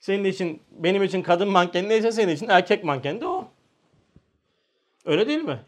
[0.00, 3.48] Senin için, benim için kadın manken neyse senin için erkek manken de o.
[5.04, 5.60] Öyle değil mi?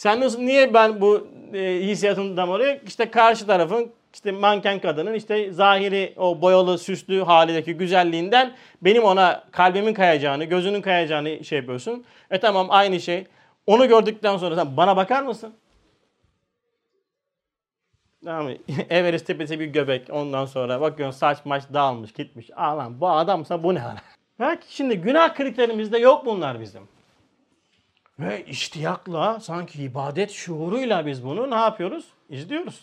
[0.00, 2.76] Sen nasıl, niye ben bu e, hissiyatını damarıyor?
[2.86, 9.44] İşte karşı tarafın işte manken kadının işte zahiri o boyalı süslü halindeki güzelliğinden benim ona
[9.52, 12.04] kalbimin kayacağını, gözünün kayacağını şey yapıyorsun.
[12.30, 13.26] E tamam aynı şey.
[13.66, 15.54] Onu gördükten sonra sen bana bakar mısın?
[18.24, 18.52] Tamam mı?
[18.90, 20.10] Everest tepesi bir göbek.
[20.10, 22.50] Ondan sonra bakıyorsun saç maç dağılmış gitmiş.
[22.56, 23.98] Aa bu adamsa bu ne lan?
[24.38, 26.99] Bak şimdi günah kriterimizde yok bunlar bizim.
[28.20, 32.04] Ve iştiyakla sanki ibadet şuuruyla biz bunu ne yapıyoruz?
[32.28, 32.80] İzliyoruz.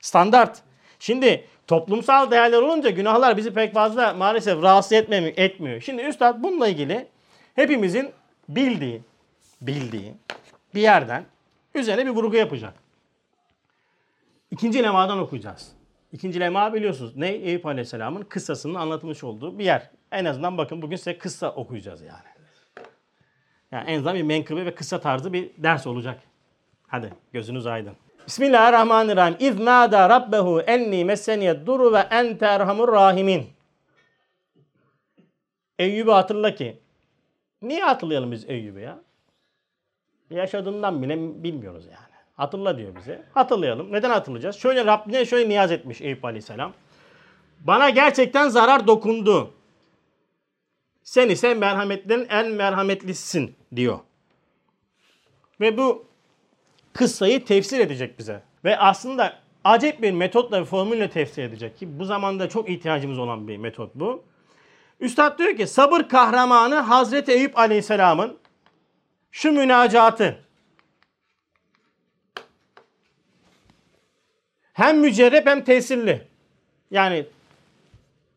[0.00, 0.62] Standart.
[0.98, 5.32] Şimdi toplumsal değerler olunca günahlar bizi pek fazla maalesef rahatsız etmiyor.
[5.36, 5.80] etmiyor.
[5.80, 7.06] Şimdi Üstad bununla ilgili
[7.54, 8.12] hepimizin
[8.48, 9.02] bildiği,
[9.60, 10.14] bildiği
[10.74, 11.24] bir yerden
[11.74, 12.74] üzerine bir vurgu yapacak.
[14.50, 15.72] İkinci lemadan okuyacağız.
[16.12, 17.28] İkinci lema biliyorsunuz ne?
[17.28, 19.90] Eyüp Aleyhisselam'ın kıssasının anlatılmış olduğu bir yer.
[20.12, 22.29] En azından bakın bugün size kıssa okuyacağız yani.
[23.72, 26.20] Yani en azından bir menkıbe ve kısa tarzı bir ders olacak.
[26.86, 27.92] Hadi gözünüz aydın.
[28.26, 29.36] Bismillahirrahmanirrahim.
[29.38, 33.46] İz nâdâ rabbehu enni messeniyed duru ve ente erhamur rahimin.
[35.78, 36.78] Eyyub'u hatırla ki.
[37.62, 38.98] Niye hatırlayalım biz Eyyub'u ya?
[40.30, 42.10] Yaşadığından bile bilmiyoruz yani.
[42.36, 43.22] Hatırla diyor bize.
[43.34, 43.92] Hatırlayalım.
[43.92, 44.56] Neden hatırlayacağız?
[44.56, 46.72] Şöyle Rabbine şöyle niyaz etmiş Eyüp Aleyhisselam.
[47.60, 49.54] Bana gerçekten zarar dokundu.
[51.02, 53.98] Sen ise merhametlerin en merhametlisin diyor.
[55.60, 56.04] Ve bu
[56.92, 58.42] kıssayı tefsir edecek bize.
[58.64, 63.48] Ve aslında acayip bir metotla ve formülle tefsir edecek ki bu zamanda çok ihtiyacımız olan
[63.48, 64.24] bir metot bu.
[65.00, 68.38] Üstad diyor ki sabır kahramanı Hazreti Eyüp Aleyhisselam'ın
[69.30, 70.44] şu münacatı
[74.72, 76.28] hem mücerrep hem tesirli.
[76.90, 77.26] Yani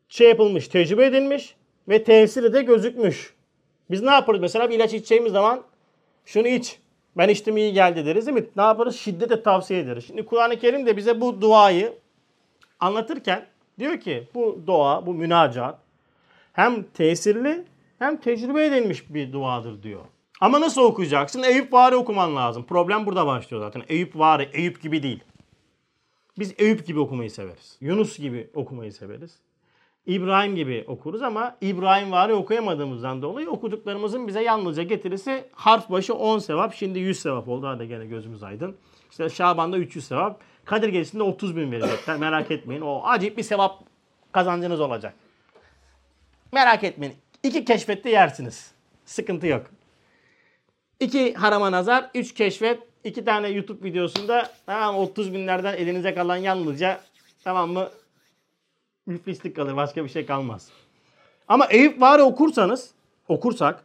[0.10, 1.56] şey yapılmış, tecrübe edilmiş
[1.88, 3.34] ve tesiri de gözükmüş.
[3.91, 4.41] Biz ne yaparız?
[4.41, 5.63] Mesela bir ilaç içeceğimiz zaman
[6.26, 6.80] şunu iç.
[7.17, 8.46] Ben içtim iyi geldi deriz değil mi?
[8.56, 8.96] Ne yaparız?
[8.96, 10.08] Şiddetle tavsiye ederiz.
[10.08, 11.93] Şimdi Kur'an-ı Kerim de bize bu duayı
[12.80, 13.46] anlatırken
[13.80, 15.80] diyor ki bu dua, bu münacat
[16.54, 17.63] hem tesirli
[18.00, 20.02] hem tecrübe edilmiş bir duadır diyor.
[20.41, 21.43] Ama nasıl okuyacaksın?
[21.43, 22.65] Eyüp Vari okuman lazım.
[22.65, 23.84] Problem burada başlıyor zaten.
[23.89, 25.24] Eyüp Vari, Eyüp gibi değil.
[26.39, 27.78] Biz Eyüp gibi okumayı severiz.
[27.82, 29.39] Yunus gibi okumayı severiz.
[30.06, 36.39] İbrahim gibi okuruz ama İbrahim vari okuyamadığımızdan dolayı okuduklarımızın bize yalnızca getirisi harf başı 10
[36.39, 36.74] sevap.
[36.74, 37.68] Şimdi 100 sevap oldu.
[37.68, 38.76] Hadi gene gözümüz aydın.
[39.12, 40.42] İşte Şaban'da 300 sevap.
[40.66, 42.18] Kadir Gecesi'nde 30 bin verecekler.
[42.18, 42.82] Merak etmeyin.
[42.82, 43.80] O acayip bir sevap
[44.32, 45.13] kazancınız olacak.
[46.52, 47.16] Merak etmeyin.
[47.44, 48.72] İki keşfette yersiniz.
[49.06, 49.66] Sıkıntı yok.
[51.00, 57.02] İki harama nazar, üç keşfet, iki tane YouTube videosunda tamam 30 binlerden elinize kalan yalnızca
[57.44, 57.89] tamam mı
[59.06, 59.76] müflislik kalır.
[59.76, 60.70] Başka bir şey kalmaz.
[61.48, 62.92] Ama Eyüp Vari okursanız,
[63.28, 63.84] okursak,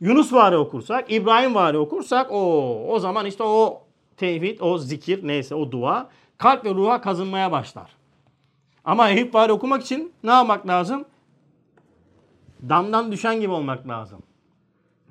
[0.00, 3.82] Yunus Vari okursak, İbrahim Vari okursak o o zaman işte o
[4.16, 7.90] tevhid, o zikir neyse o dua kalp ve ruha kazınmaya başlar.
[8.84, 11.04] Ama Eyüp Vari okumak için ne yapmak lazım?
[12.68, 14.22] Damdan düşen gibi olmak lazım.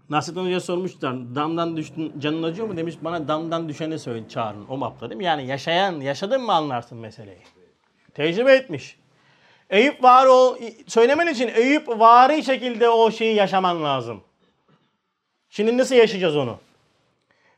[0.10, 1.36] Nasrettin Hoca sormuşlar.
[1.36, 2.96] Damdan düştün canın acıyor mu demiş.
[3.02, 4.66] Bana damdan düşeni söyle çağırın.
[4.70, 5.24] O mapta değil mi?
[5.24, 7.42] Yani yaşayan, yaşadın mı anlarsın meseleyi.
[8.14, 8.98] Tecrübe etmiş.
[9.76, 10.58] Eyüp var o
[10.88, 14.22] söylemen için Eyüp vari şekilde o şeyi yaşaman lazım.
[15.50, 16.58] Şimdi nasıl yaşayacağız onu?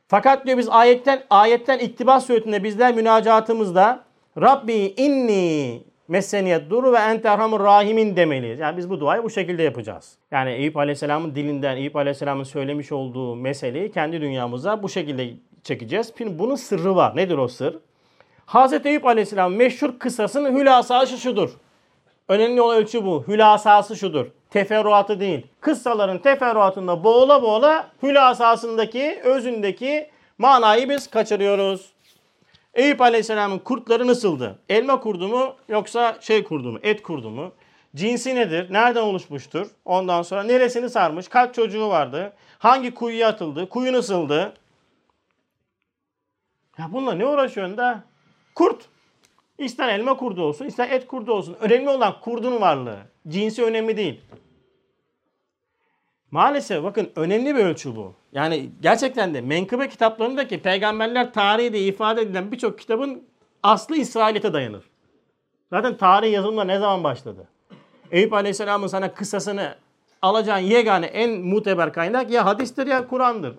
[0.08, 4.04] Fakat diyor biz ayetten ayetten iktibas suretinde bizler münacatımızda
[4.40, 8.58] Rabbi inni messeniyet duru ve ente erhamur rahimin demeliyiz.
[8.58, 10.18] Yani biz bu duayı bu şekilde yapacağız.
[10.30, 15.30] Yani Eyüp Aleyhisselam'ın dilinden Eyüp Aleyhisselam'ın söylemiş olduğu meseleyi kendi dünyamıza bu şekilde
[15.64, 16.12] çekeceğiz.
[16.18, 17.16] Şimdi bunun sırrı var.
[17.16, 17.78] Nedir o sır?
[18.46, 21.50] Hazreti Eyüp Aleyhisselam meşhur kıssasının hülasası şudur.
[22.28, 23.24] Önemli olan ölçü bu.
[23.28, 24.26] Hülasası şudur.
[24.50, 25.46] Teferruatı değil.
[25.60, 31.92] Kıssaların teferruatında boğula boğula hülasasındaki, özündeki manayı biz kaçırıyoruz.
[32.74, 34.58] Eyüp Aleyhisselam'ın kurtları nasıldı?
[34.68, 36.78] Elma kurdu mu yoksa şey kurdu mu?
[36.82, 37.52] Et kurdu mu?
[37.96, 38.72] Cinsi nedir?
[38.72, 39.66] Nereden oluşmuştur?
[39.84, 41.28] Ondan sonra neresini sarmış?
[41.28, 42.32] Kaç çocuğu vardı?
[42.58, 43.68] Hangi kuyuya atıldı?
[43.68, 44.54] Kuyu nasıldı?
[46.78, 48.02] Ya bununla ne uğraşıyorsun da?
[48.54, 48.88] Kurt.
[49.58, 51.56] İster elma kurdu olsun, ister et kurdu olsun.
[51.60, 52.98] Önemli olan kurdun varlığı.
[53.28, 54.20] Cinsi önemli değil.
[56.30, 58.14] Maalesef bakın önemli bir ölçü bu.
[58.32, 63.22] Yani gerçekten de menkıbe kitaplarındaki peygamberler tarihi de ifade edilen birçok kitabın
[63.62, 64.84] aslı İsrailiyete dayanır.
[65.70, 67.48] Zaten tarih yazımla ne zaman başladı?
[68.10, 69.74] Eyüp Aleyhisselam'ın sana kıssasını
[70.22, 73.54] alacağın yegane en muteber kaynak ya hadistir ya Kur'an'dır.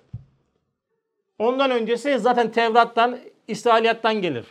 [1.40, 4.46] Ondan öncesi zaten Tevrat'tan, İsrailiyattan gelir.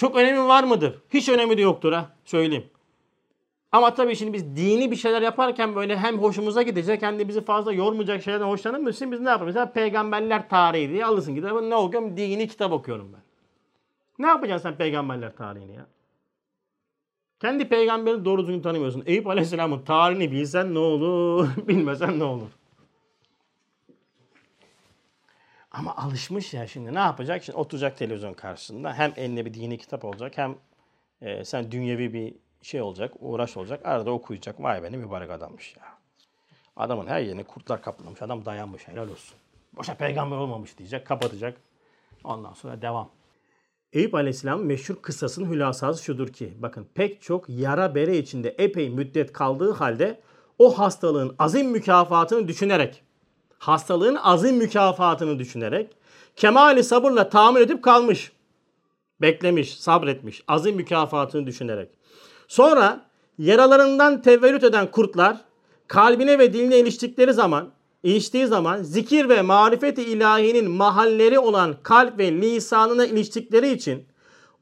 [0.00, 0.98] Çok önemi var mıdır?
[1.10, 2.70] Hiç önemi de yoktur ha söyleyeyim.
[3.72, 7.44] Ama tabii şimdi biz dini bir şeyler yaparken böyle hem hoşumuza gidecek hem de bizi
[7.44, 8.98] fazla yormayacak şeylerden hoşlanamıyoruz.
[8.98, 9.54] Şimdi biz ne yapıyoruz?
[9.54, 11.70] Mesela peygamberler tarihi diye alırsın kitabı.
[11.70, 12.16] Ne okuyorum?
[12.16, 13.20] Dini kitap okuyorum ben.
[14.18, 15.86] Ne yapacaksın sen peygamberler tarihini ya?
[17.40, 19.02] Kendi peygamberini doğru düzgün tanımıyorsun.
[19.06, 22.48] Eyüp Aleyhisselam'ın tarihini bilsen ne olur, bilmesen ne olur.
[25.70, 27.44] Ama alışmış ya şimdi ne yapacak?
[27.44, 28.94] Şimdi oturacak televizyon karşısında.
[28.94, 30.54] Hem eline bir dini kitap olacak hem
[31.22, 33.86] e, sen dünyevi bir şey olacak, uğraş olacak.
[33.86, 34.62] Arada okuyacak.
[34.62, 35.82] Vay be ne mübarek adammış ya.
[36.76, 38.22] Adamın her yerini kurtlar kaplamış.
[38.22, 38.88] Adam dayanmış.
[38.88, 39.38] Helal olsun.
[39.72, 41.06] Boşa peygamber olmamış diyecek.
[41.06, 41.56] Kapatacak.
[42.24, 43.10] Ondan sonra devam.
[43.92, 49.32] Eyüp Aleyhisselam meşhur kıssasının hülasası şudur ki bakın pek çok yara bere içinde epey müddet
[49.32, 50.20] kaldığı halde
[50.58, 53.02] o hastalığın azim mükafatını düşünerek
[53.60, 55.90] hastalığın azim mükafatını düşünerek
[56.36, 58.32] kemali sabırla tahammül edip kalmış.
[59.20, 60.42] Beklemiş, sabretmiş.
[60.48, 61.88] Azim mükafatını düşünerek.
[62.48, 63.06] Sonra
[63.38, 65.36] yaralarından tevellüt eden kurtlar
[65.86, 67.70] kalbine ve diline iliştikleri zaman
[68.02, 74.04] iliştiği zaman zikir ve marifeti ilahinin mahalleri olan kalp ve lisanına iliştikleri için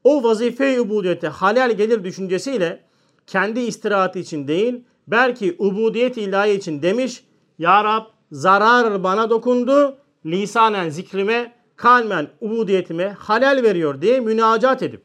[0.03, 2.83] o vazife-i ubudiyete halal gelir düşüncesiyle
[3.27, 7.23] kendi istirahatı için değil belki ubudiyet ilahi için demiş
[7.57, 15.03] Ya Rab zarar bana dokundu lisanen zikrime kalmen ubudiyetime halal veriyor diye münacat edip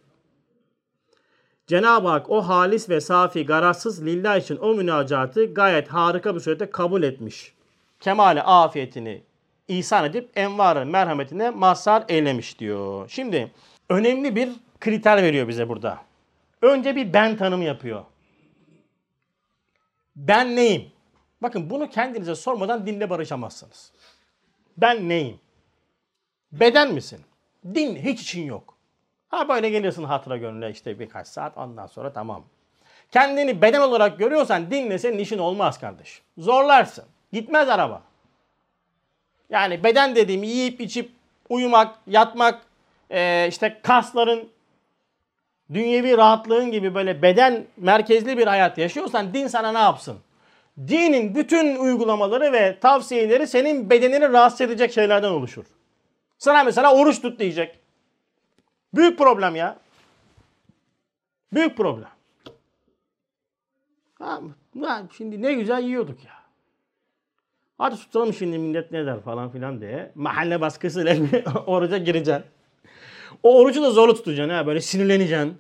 [1.67, 6.71] Cenab-ı Hak o halis ve safi garazsız lillah için o münacatı gayet harika bir surette
[6.71, 7.55] kabul etmiş
[8.01, 9.23] kemale afiyetini
[9.69, 13.09] ihsan edip envarı merhametine mazhar eylemiş diyor.
[13.09, 13.53] Şimdi
[13.89, 15.99] önemli bir kriter veriyor bize burada.
[16.63, 18.05] Önce bir ben tanımı yapıyor.
[20.17, 20.94] Ben neyim?
[21.45, 23.93] Bakın bunu kendinize sormadan dinle barışamazsınız.
[24.77, 25.41] Ben neyim?
[26.53, 27.21] Beden misin?
[27.75, 28.75] Din hiç için yok.
[29.29, 32.45] Ha böyle geliyorsun hatıra gönlüne işte birkaç saat ondan sonra tamam.
[33.11, 36.23] Kendini beden olarak görüyorsan dinle senin işin olmaz kardeş.
[36.39, 37.05] Zorlarsın.
[37.33, 38.03] Gitmez araba.
[39.51, 41.11] Yani beden dediğim yiyip içip
[41.49, 42.63] uyumak, yatmak,
[43.11, 44.49] e, işte kasların,
[45.73, 50.19] dünyevi rahatlığın gibi böyle beden merkezli bir hayat yaşıyorsan din sana ne yapsın?
[50.79, 55.65] Dinin bütün uygulamaları ve tavsiyeleri senin bedenini rahatsız edecek şeylerden oluşur.
[56.39, 57.79] Sana mesela oruç tut diyecek.
[58.95, 59.79] Büyük problem ya.
[61.53, 62.09] Büyük problem.
[64.19, 64.41] Ha,
[65.17, 66.33] şimdi ne güzel yiyorduk ya.
[67.79, 70.13] Hadi tutalım şimdi millet ne der falan filan diye.
[70.15, 71.17] Mahalle baskısıyla
[71.67, 72.45] oruca gireceksin.
[73.43, 75.59] O orucu da zorlu tutacaksın ha böyle sinirleneceksin.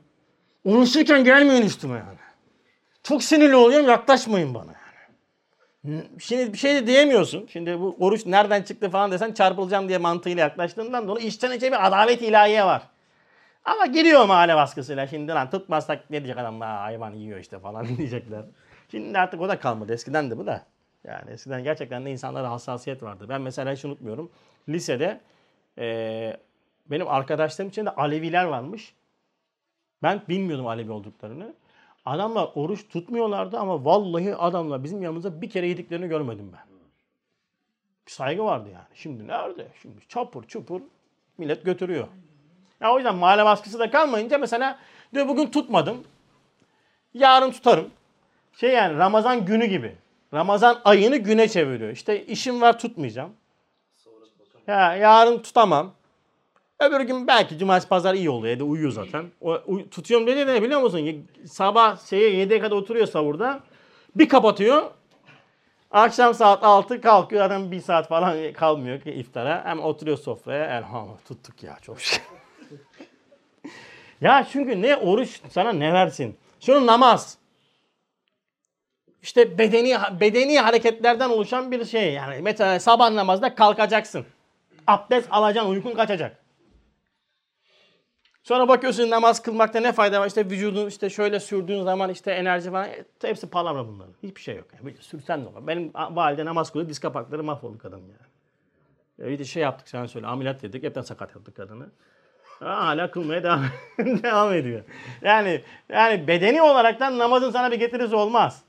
[0.64, 2.18] Oruçluyken gelmeyin üstüme yani.
[3.03, 4.84] Çok sinirli oluyorum yaklaşmayın bana.
[6.18, 7.47] Şimdi bir şey de diyemiyorsun.
[7.53, 11.87] Şimdi bu oruç nereden çıktı falan desen çarpılacağım diye mantığıyla yaklaştığından dolayı içten içe bir
[11.87, 12.83] adalet ilahiye var.
[13.64, 15.07] Ama giriyor mahalle baskısıyla.
[15.07, 16.61] Şimdi lan tutmazsak ne diyecek adam?
[16.61, 18.44] Ha, hayvan yiyor işte falan diyecekler.
[18.90, 19.92] Şimdi artık o da kalmadı.
[19.92, 20.66] Eskiden de bu da.
[21.05, 23.27] Yani eskiden gerçekten de insanlara hassasiyet vardı.
[23.29, 24.31] Ben mesela hiç unutmuyorum.
[24.68, 25.20] Lisede
[25.79, 26.37] e,
[26.87, 28.94] benim arkadaşlarım içinde Aleviler varmış.
[30.03, 31.55] Ben bilmiyordum Alevi olduklarını.
[32.05, 36.75] Adamlar oruç tutmuyorlardı ama vallahi adamlar bizim yanımızda bir kere yediklerini görmedim ben.
[38.07, 38.85] Bir saygı vardı yani.
[38.95, 39.69] Şimdi nerede?
[39.83, 40.81] Şimdi çapur çupur
[41.38, 42.09] millet götürüyor.
[42.81, 44.79] Ya o yüzden mahalle baskısı da kalmayınca mesela
[45.14, 46.05] diyor bugün tutmadım.
[47.14, 47.90] Yarın tutarım.
[48.53, 49.97] Şey yani Ramazan günü gibi.
[50.35, 51.90] Ramazan ayını güne çeviriyor.
[51.90, 53.33] İşte işim var tutmayacağım.
[54.67, 55.93] Ya yarın tutamam.
[56.80, 58.54] Öbür gün belki cumartesi pazar iyi oluyor.
[58.54, 59.24] Evde uyuyor zaten.
[59.40, 61.26] O, uy, tutuyorum dedi ne biliyor musun?
[61.46, 63.60] Sabah şeye 7'ye kadar oturuyor savurda.
[64.16, 64.82] Bir kapatıyor.
[65.90, 67.44] Akşam saat 6 kalkıyor.
[67.44, 69.64] Adam bir saat falan kalmıyor ki iftara.
[69.64, 70.78] Hem oturuyor sofraya.
[70.78, 72.22] Elhamdülillah tuttuk ya çok şükür.
[74.20, 76.37] ya çünkü ne oruç sana ne versin?
[76.60, 77.38] Şunu namaz
[79.22, 82.12] işte bedeni bedeni hareketlerden oluşan bir şey.
[82.12, 84.26] Yani mesela sabah namazda kalkacaksın.
[84.87, 86.43] Abdest alacaksın, uykun kaçacak.
[88.44, 90.26] Sonra bakıyorsun namaz kılmakta ne fayda var?
[90.26, 92.88] İşte vücudun işte şöyle sürdüğün zaman işte enerji falan
[93.22, 94.14] hepsi palavra bunların.
[94.22, 94.66] Hiçbir şey yok.
[94.85, 94.96] Yani.
[95.00, 95.66] Sürsen ne olur?
[95.66, 99.33] Benim valide namaz kılıyor diz kapakları mahvoldu kadın yani.
[99.33, 101.87] Bir de şey yaptık sen söyle ameliyat dedik hepten sakat yaptık kadını.
[102.61, 103.64] Hala kılmaya devam,
[104.22, 104.83] devam ediyor.
[105.22, 108.62] Yani yani bedeni olaraktan namazın sana bir getirisi olmaz.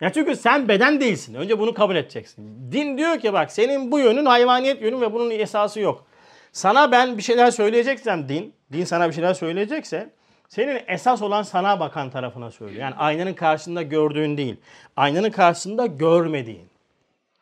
[0.00, 1.34] Ya çünkü sen beden değilsin.
[1.34, 2.72] Önce bunu kabul edeceksin.
[2.72, 6.06] Din diyor ki bak senin bu yönün hayvaniyet yönün ve bunun esası yok.
[6.52, 10.10] Sana ben bir şeyler söyleyeceksem din, din sana bir şeyler söyleyecekse
[10.48, 12.80] senin esas olan sana bakan tarafına söylüyor.
[12.82, 14.56] Yani aynanın karşısında gördüğün değil.
[14.96, 16.66] Aynanın karşısında görmediğin.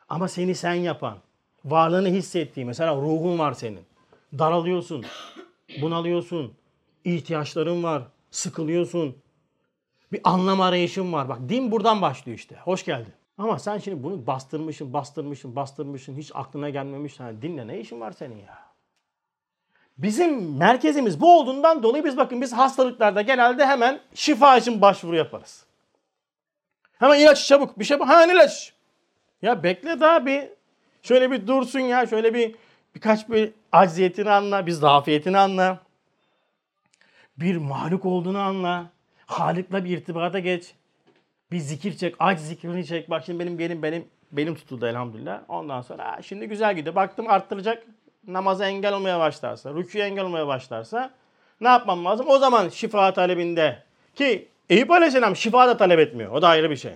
[0.08, 1.18] Ama seni sen yapan,
[1.64, 3.80] varlığını hissettiğin, mesela ruhun var senin.
[4.38, 5.04] Daralıyorsun,
[5.80, 6.52] bunalıyorsun,
[7.04, 9.16] ihtiyaçların var, sıkılıyorsun,
[10.12, 11.28] Bir anlam arayışım var.
[11.28, 12.56] Bak din buradan başlıyor işte.
[12.56, 13.12] Hoş geldin.
[13.38, 16.16] Ama sen şimdi bunu bastırmışsın, bastırmışsın, bastırmışsın.
[16.16, 17.20] Hiç aklına gelmemiş.
[17.20, 18.71] Yani dinle ne işin var senin ya?
[19.98, 25.64] Bizim merkezimiz bu olduğundan dolayı biz bakın biz hastalıklarda genelde hemen şifa için başvuru yaparız.
[26.98, 28.72] Hemen ilaç çabuk bir şey ha ilaç.
[29.42, 30.48] Ya bekle daha bir
[31.02, 32.54] şöyle bir dursun ya şöyle bir
[32.94, 35.78] birkaç bir acziyetini anla, bir zafiyetini anla.
[37.36, 38.90] Bir mahluk olduğunu anla.
[39.26, 40.74] Halik'le bir irtibata geç.
[41.52, 43.10] Bir zikir çek, aç zikrini çek.
[43.10, 45.40] Bak şimdi benim benim benim benim tutuldu elhamdülillah.
[45.48, 46.94] Ondan sonra şimdi güzel gidiyor.
[46.94, 47.86] Baktım arttıracak
[48.26, 51.10] namaza engel olmaya başlarsa, rüküye engel olmaya başlarsa
[51.60, 52.26] ne yapmam lazım?
[52.28, 53.82] O zaman şifa talebinde
[54.14, 56.32] ki Eyüp Aleyhisselam şifa da talep etmiyor.
[56.32, 56.92] O da ayrı bir şey.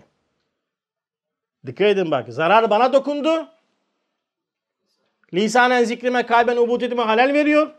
[1.67, 2.27] Dikkat edin bak.
[2.29, 3.49] Zarar bana dokundu.
[5.35, 7.71] Lisanen zikrime kalben ubudiyetime halel veriyor.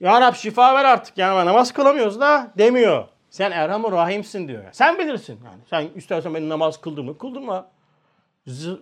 [0.00, 1.18] Ya Rab şifa ver artık.
[1.18, 3.04] Yani namaz kılamıyoruz da demiyor.
[3.30, 4.64] Sen Erhamur Rahim'sin diyor.
[4.72, 5.40] Sen bilirsin.
[5.44, 7.18] Yani sen istersen beni namaz kıldın mı?
[7.18, 7.68] Kıldırma.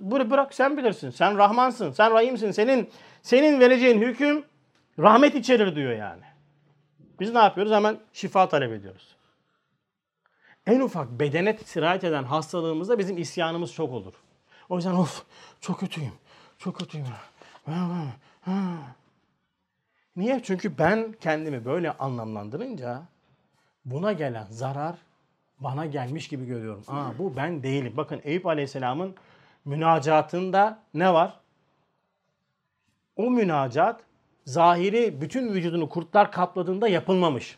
[0.00, 1.10] Bunu bırak sen bilirsin.
[1.10, 1.92] Sen Rahmansın.
[1.92, 2.50] Sen Rahim'sin.
[2.50, 2.90] Senin
[3.24, 4.44] senin vereceğin hüküm
[4.98, 6.22] rahmet içerir diyor yani.
[7.20, 7.72] Biz ne yapıyoruz?
[7.72, 9.16] Hemen şifa talep ediyoruz.
[10.66, 14.14] En ufak bedene sirayet eden hastalığımızda bizim isyanımız çok olur.
[14.68, 15.22] O yüzden of
[15.60, 16.12] çok kötüyüm.
[16.58, 17.06] Çok kötüyüm.
[20.16, 20.40] Niye?
[20.42, 23.02] Çünkü ben kendimi böyle anlamlandırınca
[23.84, 24.96] buna gelen zarar
[25.58, 26.84] bana gelmiş gibi görüyorum.
[26.88, 27.92] Aa bu ben değilim.
[27.96, 29.14] Bakın Eyüp Aleyhisselam'ın
[29.64, 31.43] münacatında ne var?
[33.16, 34.00] O münacat
[34.44, 37.56] zahiri bütün vücudunu kurtlar kapladığında yapılmamış.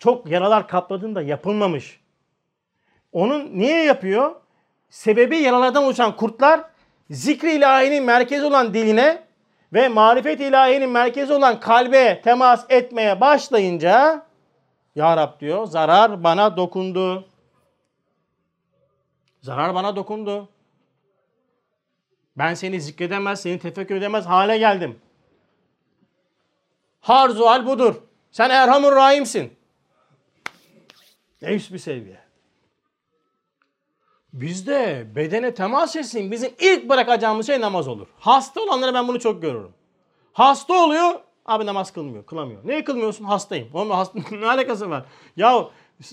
[0.00, 2.00] Çok yaralar kapladığında yapılmamış.
[3.12, 4.34] Onun niye yapıyor?
[4.90, 6.60] Sebebi yaralardan oluşan kurtlar
[7.10, 9.22] zikri ilahinin merkezi olan diline
[9.72, 14.26] ve marifet ilahinin merkezi olan kalbe temas etmeye başlayınca
[14.94, 17.28] Ya Rab diyor zarar bana dokundu.
[19.40, 20.48] Zarar bana dokundu.
[22.38, 24.98] Ben seni zikredemez, seni tefekkür edemez hale geldim.
[27.00, 27.94] Harzual budur.
[28.30, 29.52] Sen Erhamur Rahim'sin.
[31.42, 32.18] Ne üst bir seviye.
[34.32, 38.06] Bizde bedene temas etsin bizim ilk bırakacağımız şey namaz olur.
[38.18, 39.72] Hasta olanlara ben bunu çok görürüm.
[40.32, 42.60] Hasta oluyor abi namaz kılmıyor, kılamıyor.
[42.64, 43.24] Niye kılmıyorsun?
[43.24, 43.68] Hastayım.
[43.74, 45.04] Onun hasta ne alakası var?
[45.36, 45.68] Ya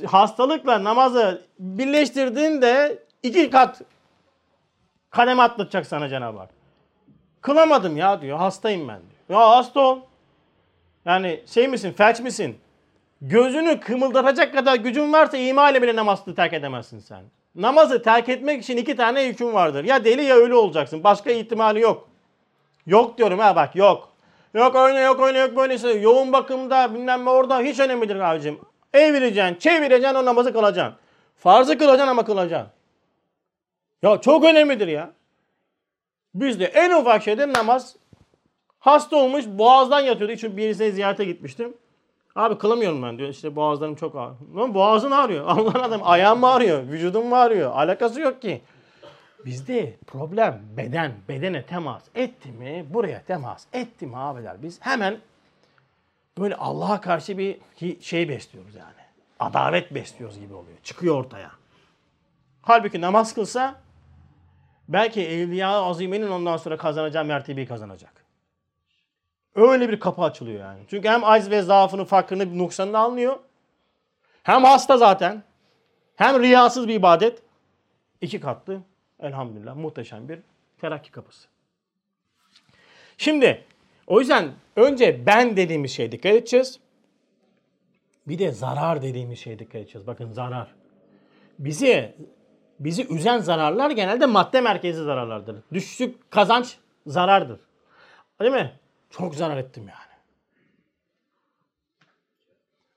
[0.06, 3.82] hastalıkla namazı birleştirdiğinde iki kat
[5.16, 6.50] kademe atlatacak sana Cenab-ı Hak.
[7.42, 8.38] Kılamadım ya diyor.
[8.38, 9.42] Hastayım ben diyor.
[9.42, 10.00] Ya hasta ol.
[11.06, 12.58] Yani şey misin, felç misin?
[13.22, 17.24] Gözünü kımıldatacak kadar gücün varsa ima ile bile namazı terk edemezsin sen.
[17.56, 19.84] Namazı terk etmek için iki tane hüküm vardır.
[19.84, 21.04] Ya deli ya ölü olacaksın.
[21.04, 22.10] Başka ihtimali yok.
[22.86, 24.10] Yok diyorum ha bak yok.
[24.54, 26.00] Yok öyle yok öyle yok böylesi.
[26.02, 28.60] Yoğun bakımda bilmem ne orada hiç önemlidir abicim.
[28.94, 30.96] Evireceksin, çevireceksin o namazı kılacaksın.
[31.38, 32.75] Farzı kılacaksın ama kılacaksın.
[34.02, 35.12] Ya çok önemlidir ya.
[36.36, 37.96] Bizde en ufak şeyde namaz
[38.80, 40.36] hasta olmuş boğazdan yatıyordu.
[40.36, 41.74] Çünkü birisine ziyarete gitmiştim.
[42.36, 43.30] Abi kılamıyorum ben diyor.
[43.30, 44.36] İşte boğazlarım çok ağrıyor.
[44.56, 45.46] Lan boğazın ağrıyor.
[45.48, 46.88] Allah'ın adam ayağım mı ağrıyor?
[46.88, 47.72] Vücudum mu ağrıyor?
[47.72, 48.62] Alakası yok ki.
[49.46, 55.18] Bizde problem beden, bedene temas etti mi, buraya temas etti mi abiler biz hemen
[56.38, 57.58] böyle Allah'a karşı bir
[58.02, 59.06] şey besliyoruz yani.
[59.40, 60.78] Adalet besliyoruz gibi oluyor.
[60.84, 61.52] Çıkıyor ortaya.
[62.62, 63.76] Halbuki namaz kılsa
[64.88, 68.26] belki Evliya Azime'nin ondan sonra kazanacağı mertebeyi kazanacak.
[69.56, 70.80] Öyle bir kapı açılıyor yani.
[70.88, 73.40] Çünkü hem aciz ve zaafını, fakrını, noksanını anlıyor.
[74.44, 75.44] Hem hasta zaten.
[76.16, 77.42] Hem riyasız bir ibadet.
[78.22, 78.82] İki katlı
[79.20, 80.40] elhamdülillah muhteşem bir
[80.82, 81.48] terakki kapısı.
[83.18, 83.64] Şimdi
[84.08, 86.80] o yüzden önce ben dediğimiz şeye dikkat edeceğiz.
[88.28, 90.08] Bir de zarar dediğimiz şeye dikkat edeceğiz.
[90.08, 90.76] Bakın zarar.
[91.60, 92.16] Bizi
[92.80, 95.58] bizi üzen zararlar genelde madde merkezi zararlardır.
[95.74, 97.60] Düşük kazanç zarardır.
[98.42, 98.80] Değil mi?
[99.10, 100.16] Çok zarar ettim yani.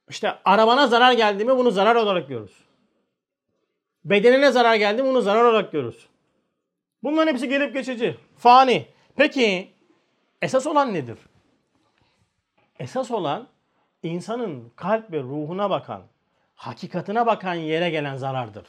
[0.08, 2.64] İşte arabana zarar geldi mi bunu zarar olarak görürüz.
[4.04, 6.06] Bedenine zarar geldi mi bunu zarar olarak görürüz.
[7.02, 8.16] Bunların hepsi gelip geçici.
[8.36, 8.86] Fani.
[9.16, 9.72] Peki
[10.42, 11.18] esas olan nedir?
[12.78, 13.48] Esas olan
[14.03, 16.03] insanın kalp ve ruhuna bakan,
[16.55, 18.64] hakikatine bakan yere gelen zarardır.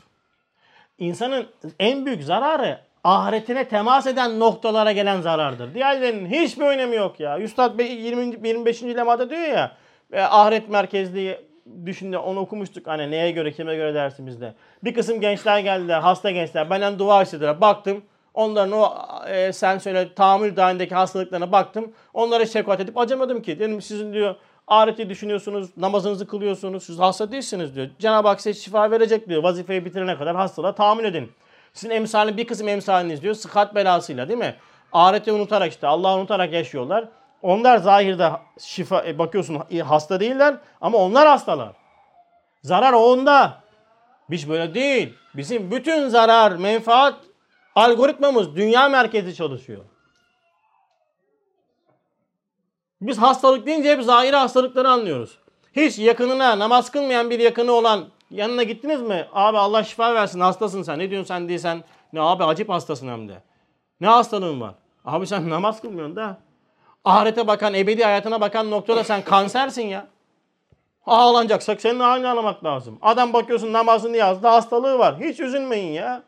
[0.99, 1.45] İnsanın
[1.79, 5.73] en büyük zararı ahiretine temas eden noktalara gelen zarardır.
[5.73, 7.39] Diğerlerinin hiçbir önemi yok ya.
[7.39, 8.47] Üstad 20.
[8.47, 8.83] 25.
[8.83, 9.71] lemada diyor ya
[10.13, 11.41] e, ahiret merkezli
[11.85, 14.53] düşünde onu okumuştuk hani neye göre kime göre dersimizde.
[14.83, 18.93] Bir kısım gençler geldiler hasta gençler benden dua istediler baktım onların o
[19.27, 24.35] e, sen söyle tahammül dahilindeki hastalıklarına baktım onlara şefkat edip acamadım ki dedim sizin diyor
[24.69, 27.87] Ahireti düşünüyorsunuz, namazınızı kılıyorsunuz, siz hasta değilsiniz diyor.
[27.99, 29.43] Cenab-ı Hak size şifa verecek diyor.
[29.43, 31.31] Vazifeyi bitirene kadar hastalığa tahammül edin.
[31.73, 34.55] Sizin emsalin bir kısım emsaliniz diyor sıhhat belasıyla değil mi?
[34.91, 37.07] Ahireti unutarak işte Allah'ı unutarak yaşıyorlar.
[37.41, 41.71] Onlar zahirde şifa e, bakıyorsun hasta değiller ama onlar hastalar.
[42.63, 43.61] Zarar onda.
[44.29, 45.13] Biz böyle değil.
[45.35, 47.15] Bizim bütün zarar, menfaat
[47.75, 49.85] algoritmamız dünya merkezi çalışıyor.
[53.01, 55.37] Biz hastalık deyince hep zahiri hastalıkları anlıyoruz.
[55.75, 59.27] Hiç yakınına namaz kılmayan bir yakını olan yanına gittiniz mi?
[59.33, 60.99] Abi Allah şifa versin hastasın sen.
[60.99, 61.83] Ne diyorsun sen değilsen.
[62.13, 63.41] Ne abi acip hastasın hem de.
[64.01, 64.75] Ne hastalığın var?
[65.05, 66.37] Abi sen namaz kılmıyorsun da.
[67.05, 70.07] Ahirete bakan, ebedi hayatına bakan noktada sen kansersin ya.
[71.05, 72.97] Ağlanacaksak senin halini anlamak lazım.
[73.01, 75.19] Adam bakıyorsun namazını yazdı hastalığı var.
[75.19, 76.23] Hiç üzülmeyin ya.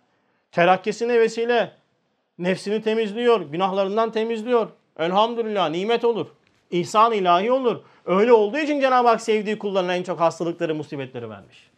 [0.52, 1.72] Terakkisine vesile.
[2.38, 3.42] Nefsini temizliyor.
[3.42, 4.68] Günahlarından temizliyor.
[5.00, 6.28] Elhamdülillah nimet olur.
[6.72, 7.82] İhsan ilahi olur.
[8.06, 11.72] Öyle olduğu için Cenab-ı Hak sevdiği kullarına en çok hastalıkları, musibetleri vermiş.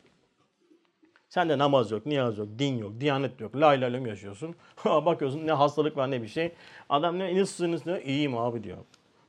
[1.30, 3.56] Sen de namaz yok, niyaz yok, din yok, diyanet yok.
[3.56, 4.56] La ilahe illallah yaşıyorsun.
[4.86, 6.52] Bakıyorsun ne hastalık var ne bir şey.
[6.90, 8.02] Adam ne nasılsınız diyor.
[8.02, 8.78] İyiyim abi diyor.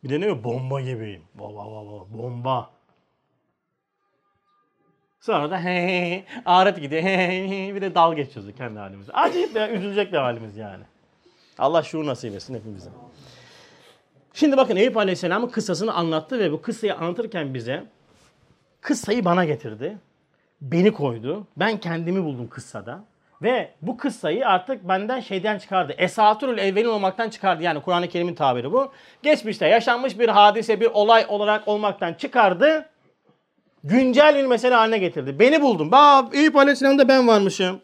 [0.04, 0.44] Bir de ne diyor?
[0.44, 1.22] Bomba gibiyim.
[1.34, 2.70] Baba baba bomba.
[5.20, 7.02] Sonra da he he ahiret gidiyor.
[7.02, 9.12] He he he bir de dal geçiyoruz kendi halimize.
[9.12, 10.84] Acayip de üzülecek de halimiz yani.
[11.58, 12.90] Allah şuur nasip etsin hepimize.
[14.34, 17.84] Şimdi bakın Eyüp Aleyhisselam'ın kıssasını anlattı ve bu kıssayı anlatırken bize
[18.80, 19.98] kıssayı bana getirdi.
[20.60, 21.46] Beni koydu.
[21.56, 23.04] Ben kendimi buldum kıssada.
[23.42, 25.94] Ve bu kıssayı artık benden şeyden çıkardı.
[25.98, 27.62] Esatürül evvelin olmaktan çıkardı.
[27.62, 28.92] Yani Kur'an-ı Kerim'in tabiri bu.
[29.22, 32.88] Geçmişte yaşanmış bir hadise, bir olay olarak olmaktan çıkardı.
[33.84, 35.38] Güncel bir mesele haline getirdi.
[35.38, 35.90] Beni buldum.
[35.92, 37.80] Bak Eyüp Aleyhisselam'da ben varmışım.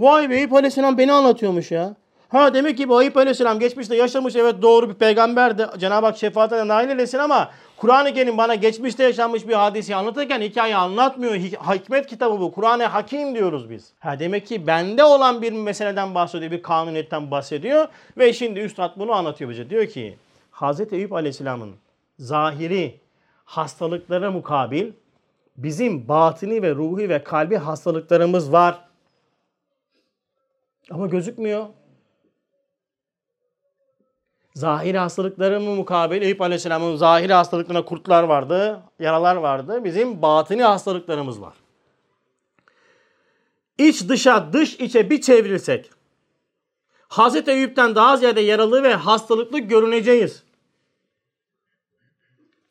[0.00, 1.94] Vay be Eyüp Aleyhisselam beni anlatıyormuş ya.
[2.34, 5.66] Ha demek ki bu Ayıp Aleyhisselam geçmişte yaşamış evet doğru bir peygamberdi.
[5.78, 10.76] Cenab-ı Hak şefaatine nail eylesin ama Kur'an-ı Kerim bana geçmişte yaşanmış bir hadisi anlatırken hikaye
[10.76, 11.34] anlatmıyor.
[11.34, 12.52] Hikmet kitabı bu.
[12.52, 13.92] Kur'an-ı Hakim diyoruz biz.
[14.00, 19.12] Ha demek ki bende olan bir meseleden bahsediyor, bir kanuniyetten bahsediyor ve şimdi üstad bunu
[19.12, 19.70] anlatıyor bize.
[19.70, 20.18] Diyor ki
[20.50, 21.74] Hazreti Eyüp Aleyhisselam'ın
[22.18, 23.00] zahiri
[23.44, 24.92] hastalıklara mukabil
[25.56, 28.78] bizim batini ve ruhi ve kalbi hastalıklarımız var.
[30.90, 31.66] Ama gözükmüyor.
[34.54, 39.84] Zahiri hastalıkları mı mukabil Eyüp Aleyhisselam'ın zahiri hastalıklarına kurtlar vardı, yaralar vardı.
[39.84, 41.54] Bizim batini hastalıklarımız var.
[43.78, 45.90] İç dışa, dış içe bir çevirirsek
[47.08, 50.42] Hazreti Eyüp'ten daha ziyade yaralı ve hastalıklı görüneceğiz.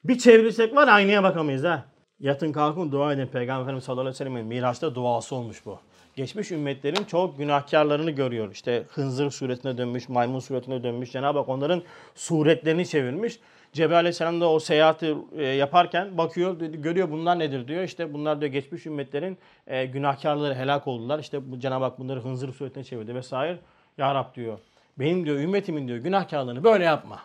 [0.04, 1.86] Bir çevirirsek var aynaya bakamayız ha.
[2.20, 3.28] Yatın kalkın dua edin.
[3.28, 5.80] Peygamber Efendimiz sallallahu aleyhi ve sellem'in Miraç'ta duası olmuş bu
[6.16, 8.52] geçmiş ümmetlerin çok günahkarlarını görüyor.
[8.52, 11.12] İşte hınzır suretine dönmüş, maymun suretine dönmüş.
[11.12, 11.84] Cenab-ı Hak onların
[12.16, 13.40] suretlerini çevirmiş.
[13.74, 17.84] Cebrail Aleyhisselam da o seyahati e, yaparken bakıyor, görüyor bunlar nedir diyor.
[17.84, 19.38] İşte bunlar diyor geçmiş ümmetlerin
[19.68, 21.20] e, günahkarları helak oldular.
[21.20, 23.60] İşte Cenab-ı Hak bunları hınzır suretine çevirdi vesaire.
[23.98, 24.60] Ya Rab diyor.
[25.00, 27.20] Benim diyor ümmetimin diyor günahkarlığını böyle yapma.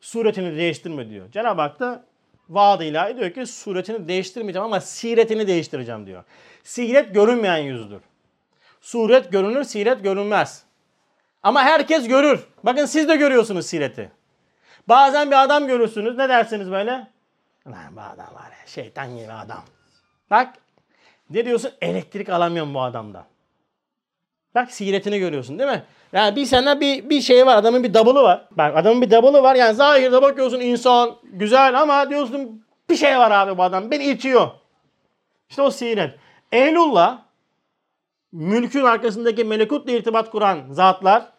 [0.00, 1.30] Suretini değiştirme diyor.
[1.32, 2.04] Cenab-ı Hak da
[2.48, 6.24] vaad diyor ki suretini değiştirmeyeceğim ama siretini değiştireceğim diyor.
[6.62, 8.00] Siret görünmeyen yüzdür.
[8.80, 10.64] Suret görünür, siret görünmez.
[11.42, 12.46] Ama herkes görür.
[12.62, 14.12] Bakın siz de görüyorsunuz sireti.
[14.88, 16.16] Bazen bir adam görürsünüz.
[16.16, 16.90] Ne dersiniz böyle?
[17.66, 19.62] Lan bu adam var ya şeytan gibi adam.
[20.30, 20.54] Bak
[21.30, 21.70] ne diyorsun?
[21.80, 23.24] Elektrik alamıyorum bu adamdan.
[24.54, 25.84] Bak siretini görüyorsun değil mi?
[26.12, 27.56] Yani bir sana bir, bir şey var.
[27.56, 28.48] Adamın bir double'ı var.
[28.50, 29.54] Bak adamın bir double'ı var.
[29.54, 33.90] Yani zahirde bakıyorsun insan güzel ama diyorsun bir şey var abi bu adam.
[33.90, 34.50] Beni itiyor.
[35.50, 36.14] İşte o siret.
[36.52, 37.18] Ehlullah
[38.32, 41.32] mülkün arkasındaki melekutla irtibat kuran zatlar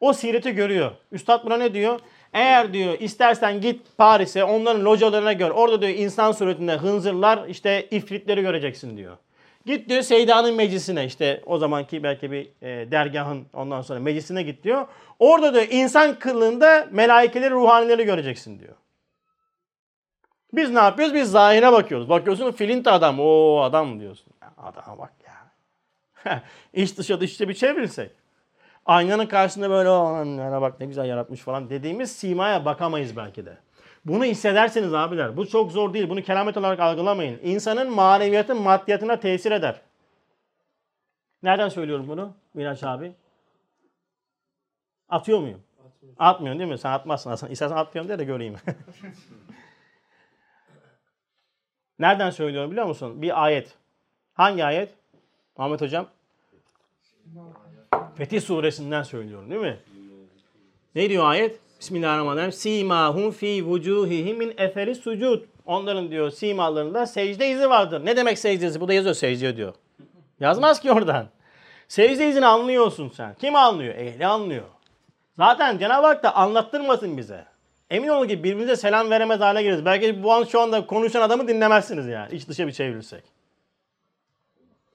[0.00, 0.90] o sireti görüyor.
[1.12, 2.00] Üstad buna ne diyor?
[2.32, 5.50] Eğer diyor istersen git Paris'e onların localarına gör.
[5.50, 9.16] Orada diyor insan suretinde hınzırlar işte ifritleri göreceksin diyor.
[9.66, 14.64] Git diyor Seyda'nın meclisine işte o zamanki belki bir e, dergahın ondan sonra meclisine git
[14.64, 14.86] diyor.
[15.18, 18.74] Orada diyor insan kılığında melaikeleri ruhanileri göreceksin diyor.
[20.52, 21.14] Biz ne yapıyoruz?
[21.14, 22.08] Biz zahire bakıyoruz.
[22.08, 23.20] Bakıyorsun filint adam.
[23.20, 24.32] O adam diyorsun.
[24.58, 26.42] Adama bak ya.
[26.72, 28.10] İç dışa dış içe bir çevrilsek.
[28.86, 33.58] Aynanın karşısında böyle o bak ne güzel yaratmış falan dediğimiz simaya bakamayız belki de.
[34.04, 35.36] Bunu hissedersiniz abiler.
[35.36, 36.08] Bu çok zor değil.
[36.08, 37.40] Bunu kelamet olarak algılamayın.
[37.42, 39.80] İnsanın maneviyatın maddiyatına tesir eder.
[41.42, 43.12] Nereden söylüyorum bunu Miraç abi?
[45.08, 45.60] Atıyor muyum?
[45.78, 46.16] Atmıyorum.
[46.18, 46.78] Atmıyorsun değil mi?
[46.78, 47.52] Sen atmazsın aslında.
[47.52, 48.56] İstersen atmıyorum diye de göreyim.
[51.98, 53.22] Nereden söylüyorum biliyor musun?
[53.22, 53.74] Bir ayet.
[54.34, 54.94] Hangi ayet?
[55.56, 56.06] Ahmet Hocam?
[58.14, 59.78] Fetih suresinden söylüyorum değil mi?
[60.94, 61.60] Ne diyor ayet?
[61.80, 62.52] Bismillahirrahmanirrahim.
[62.52, 65.40] Simahum fi vucuhihim min eferi sucud.
[65.66, 68.04] Onların diyor simalarında secde izi vardır.
[68.04, 68.80] Ne demek secde izi?
[68.80, 69.74] Bu da yazıyor secde diyor.
[70.40, 71.26] Yazmaz ki oradan.
[71.88, 73.34] Secde izini anlıyorsun sen.
[73.34, 73.94] Kim anlıyor?
[73.94, 74.64] Ehli anlıyor.
[75.38, 77.44] Zaten Cenab-ı Hak da anlattırmasın bize.
[77.90, 79.84] Emin olun ki birbirimize selam veremez hale geliriz.
[79.84, 82.34] Belki bu an şu anda konuşan adamı dinlemezsiniz yani.
[82.34, 83.24] İç dışa bir çevirirsek.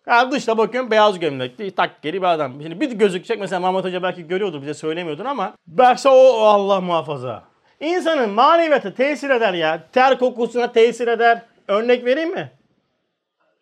[0.08, 2.62] Yani dışta bakıyorum beyaz gömlekli tak geri bir adam.
[2.62, 7.43] Şimdi bir gözükecek mesela Mahmut Hoca belki görüyordur bize söylemiyordur ama belki o Allah muhafaza.
[7.80, 9.88] İnsanın maneviyatı tesir eder ya.
[9.91, 11.41] Ter kokusuna tesir eder.
[11.68, 12.51] Örnek vereyim mi?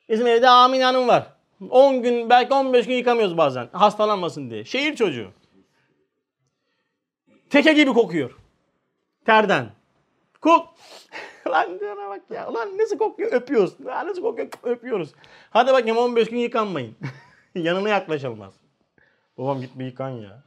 [0.10, 1.28] Bizim evde Amin Hanım var.
[1.70, 3.70] 10 gün belki 15 gün yıkamıyoruz bazen.
[3.74, 4.66] Hastalanmasın diye.
[4.66, 5.32] Şehir çocuğu.
[7.50, 8.38] Teke gibi kokuyor.
[9.26, 9.70] Terden.
[10.42, 10.76] Kok.
[11.48, 12.54] Lan diyoruna bak ya.
[12.54, 13.86] Lan nasıl kokuyor öpüyoruz.
[13.86, 15.14] Lan nasıl kokuyor öpüyoruz.
[15.50, 16.96] Hadi bakayım 15 gün yıkanmayın.
[17.56, 18.54] Yanına yaklaşılmaz.
[19.38, 20.44] Babam git bir yıkan ya.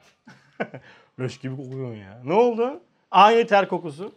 [1.20, 2.20] Leş gibi kokuyorsun ya.
[2.24, 2.80] Ne oldu?
[3.10, 4.12] Aynı ter kokusu.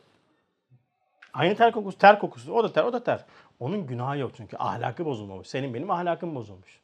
[1.33, 2.53] Aynı ter kokusu, ter kokusu.
[2.53, 3.25] O da ter, o da ter.
[3.59, 5.47] Onun günahı yok çünkü ahlakı bozulmamış.
[5.47, 6.79] Senin benim ahlakım bozulmuş.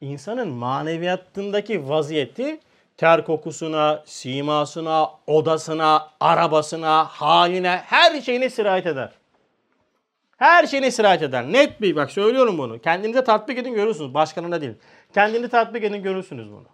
[0.00, 2.60] İnsanın maneviyatındaki vaziyeti
[2.96, 9.10] ter kokusuna, simasına, odasına, arabasına, haline, her şeyine sirayet eder.
[10.36, 11.44] Her şeyine sirayet eder.
[11.44, 12.78] Net bir bak söylüyorum bunu.
[12.78, 14.14] Kendinize tatbik edin görürsünüz.
[14.14, 14.74] Başkanına değil.
[15.14, 16.66] Kendini tatbik edin görürsünüz bunu.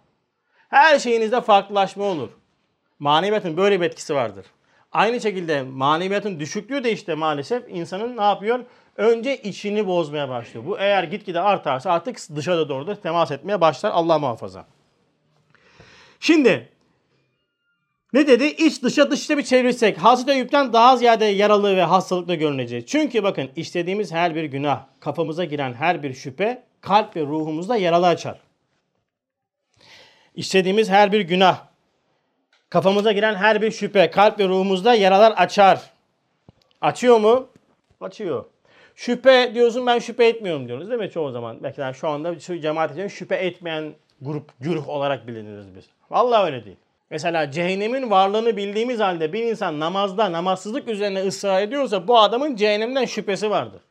[0.69, 2.29] Her şeyinizde farklılaşma olur.
[2.99, 4.45] Maneviyatın böyle bir etkisi vardır.
[4.91, 8.59] Aynı şekilde maneviyatın düşüklüğü de işte maalesef insanın ne yapıyor?
[8.97, 10.65] Önce içini bozmaya başlıyor.
[10.65, 13.91] Bu eğer gitgide artarsa artık dışarıda doğru da temas etmeye başlar.
[13.91, 14.65] Allah muhafaza.
[16.23, 16.69] Şimdi
[18.13, 18.45] ne dedi?
[18.45, 22.85] İç dışa dışta bir çevirirsek Hazreti Eyüp'ten daha ziyade yaralı ve hastalıklı görüneceğiz.
[22.87, 28.07] Çünkü bakın işlediğimiz her bir günah, kafamıza giren her bir şüphe kalp ve ruhumuzda yaralı
[28.07, 28.39] açar.
[30.35, 31.65] İşlediğimiz her bir günah,
[32.69, 35.81] kafamıza giren her bir şüphe kalp ve ruhumuzda yaralar açar.
[36.81, 37.47] Açıyor mu?
[38.01, 38.45] Açıyor.
[38.95, 41.63] Şüphe diyorsun ben şüphe etmiyorum diyoruz değil mi çoğu zaman?
[41.63, 43.93] Belki de şu anda şu cemaat için şüphe etmeyen
[44.23, 45.85] grup, güruh olarak biliniriz biz.
[46.13, 46.77] Vallahi öyle değil.
[47.09, 53.05] Mesela cehennemin varlığını bildiğimiz halde bir insan namazda namazsızlık üzerine ısrar ediyorsa bu adamın cehennemden
[53.05, 53.81] şüphesi vardır.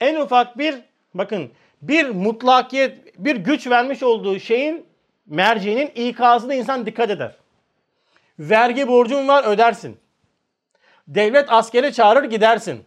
[0.00, 0.74] En ufak bir
[1.14, 1.50] bakın
[1.82, 4.86] bir mutlakiyet, bir güç vermiş olduğu şeyin
[5.26, 7.36] merceğinin ikazına insan dikkat eder.
[8.38, 9.96] Vergi borcun var ödersin.
[11.08, 12.84] Devlet askeri çağırır gidersin.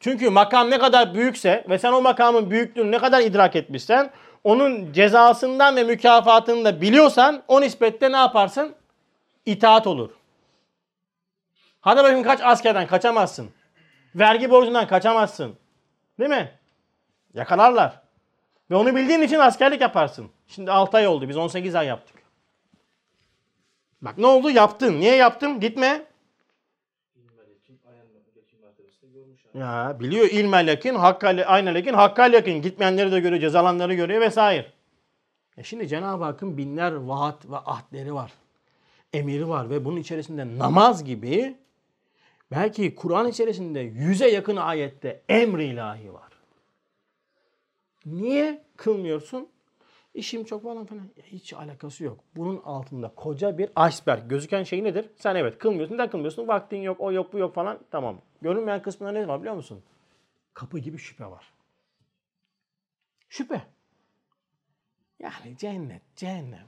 [0.00, 4.10] Çünkü makam ne kadar büyükse ve sen o makamın büyüklüğünü ne kadar idrak etmişsen
[4.44, 8.74] onun cezasından ve mükafatını da biliyorsan o nispette ne yaparsın?
[9.46, 10.10] İtaat olur.
[11.80, 13.50] Hadi bakayım kaç askerden kaçamazsın.
[14.14, 15.56] Vergi borcundan kaçamazsın.
[16.18, 16.52] Değil mi?
[17.34, 18.00] Yakalarlar.
[18.70, 20.30] Ve onu bildiğin için askerlik yaparsın.
[20.48, 21.28] Şimdi 6 ay oldu.
[21.28, 22.16] Biz 18 ay yaptık.
[24.02, 24.50] Bak ne oldu?
[24.50, 25.00] Yaptın.
[25.00, 25.60] Niye yaptım?
[25.60, 26.04] Gitme.
[29.54, 32.62] Ya biliyor ilmel yakin, hakkal, aynel yakin, hakkal yakin.
[32.62, 34.66] Gitmeyenleri de görüyor, cezalanları görüyor vesaire.
[35.56, 38.32] E şimdi Cenab-ı Hakk'ın binler vaat ve ahdleri var.
[39.12, 41.56] Emiri var ve bunun içerisinde namaz gibi
[42.50, 46.32] belki Kur'an içerisinde yüze yakın ayette emri ilahi var.
[48.06, 49.48] Niye kılmıyorsun?
[50.14, 51.08] İşim çok falan falan.
[51.22, 52.20] Hiç alakası yok.
[52.36, 54.28] Bunun altında koca bir iceberg.
[54.28, 55.10] Gözüken şey nedir?
[55.16, 55.94] Sen evet kılmıyorsun.
[55.94, 56.48] Neden kılmıyorsun?
[56.48, 57.78] Vaktin yok, o yok, bu yok falan.
[57.90, 58.20] Tamam.
[58.42, 59.82] Görünmeyen kısmında ne var biliyor musun?
[60.54, 61.52] Kapı gibi şüphe var.
[63.28, 63.62] Şüphe.
[65.18, 66.66] Yani cennet, cehennem.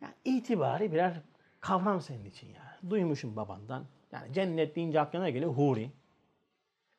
[0.00, 1.20] Yani itibari birer
[1.60, 2.78] kavram senin için ya.
[2.90, 3.84] Duymuşum babandan.
[4.12, 5.90] Yani cennet deyince aklına geliyor huri.